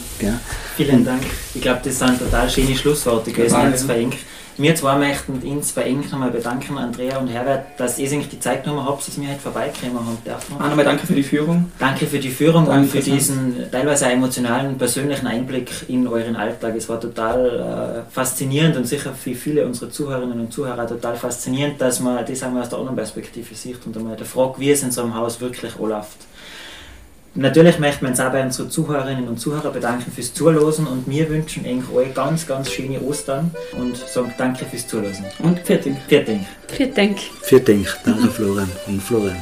Vielen 0.76 1.06
Dank. 1.06 1.24
Ich 1.54 1.62
glaube, 1.62 1.82
das 1.84 2.00
sind 2.00 2.20
total 2.20 2.50
schöne 2.50 2.76
Schlussworte 2.76 3.32
gewesen. 3.32 3.54
Ja, 3.54 3.70
ja. 3.70 4.10
Wir 4.58 4.76
zwei 4.76 4.98
möchten 4.98 5.40
uns 5.40 5.72
bei 5.72 5.88
Ihnen 5.88 6.02
nochmal 6.02 6.30
bedanken, 6.30 6.78
Andrea 6.78 7.18
und 7.18 7.28
Herbert, 7.28 7.66
dass 7.78 7.98
ihr 7.98 8.08
sich 8.08 8.30
die 8.30 8.40
Zeit 8.40 8.64
genommen 8.64 8.86
habt, 8.86 9.08
dass 9.08 9.20
wir 9.20 9.28
heute 9.28 9.40
vorbeikommen 9.40 9.96
haben 9.96 10.18
dürfen. 10.24 10.56
Auch 10.58 10.70
nochmal 10.70 10.86
danke 10.86 11.08
für 11.08 11.16
die 11.16 11.24
Führung. 11.24 11.72
Danke 11.80 12.06
für 12.06 12.20
die 12.20 12.30
Führung 12.30 12.66
danke 12.66 12.82
und 12.82 12.88
für 12.90 13.00
diesen 13.00 13.72
teilweise 13.72 14.06
emotionalen, 14.06 14.78
persönlichen 14.78 15.26
Einblick 15.26 15.72
in 15.88 16.08
euren 16.08 16.36
Alltag. 16.36 16.76
Es 16.76 16.88
war 16.88 17.00
total 17.00 18.06
äh, 18.08 18.14
faszinierend 18.14 18.78
und 18.78 18.86
sicher 18.86 19.14
für 19.14 19.34
viele 19.34 19.66
unserer 19.66 19.90
Zuhörerinnen 19.90 20.40
und 20.40 20.54
Zuhörer 20.54 20.88
total 20.88 21.16
faszinierend, 21.16 21.82
dass 21.82 22.00
man 22.00 22.24
das 22.24 22.44
einmal 22.44 22.62
aus 22.62 22.70
der 22.70 22.78
anderen 22.78 22.96
Perspektive 22.96 23.56
sieht 23.56 23.84
und 23.88 23.98
einmal 23.98 24.16
der 24.16 24.28
Frage, 24.28 24.54
wie 24.60 24.70
es 24.70 24.84
in 24.84 24.92
so 24.92 25.02
einem 25.02 25.16
Haus 25.16 25.42
wirklich 25.42 25.78
läuft. 25.80 26.18
Natürlich 27.36 27.80
möchten 27.80 28.02
wir 28.02 28.10
uns 28.10 28.20
auch 28.20 28.32
bei 28.32 28.44
unseren 28.44 28.70
Zuhörerinnen 28.70 29.28
und 29.28 29.40
Zuhörern 29.40 29.74
bedanken 29.74 30.12
fürs 30.12 30.34
Zuhören 30.34 30.86
und 30.86 31.10
wir 31.10 31.30
wünschen 31.30 31.66
euch 31.66 32.14
ganz, 32.14 32.46
ganz 32.46 32.70
schöne 32.70 33.02
Ostern 33.02 33.50
und 33.72 33.98
sagen 33.98 34.34
danke 34.38 34.66
fürs 34.66 34.88
Zuhören. 34.88 35.26
Und 35.40 35.60
vielen 35.60 35.82
Dank. 35.84 35.98
Vielen 36.08 36.26
Dank. 36.26 36.42
Vielen 36.68 36.94
Dank. 36.94 37.20
Vielen 37.42 37.66
Dank. 37.66 38.00
Danke 38.06 38.28
Florian 38.28 38.70
und 38.86 39.02
Florian. 39.02 39.42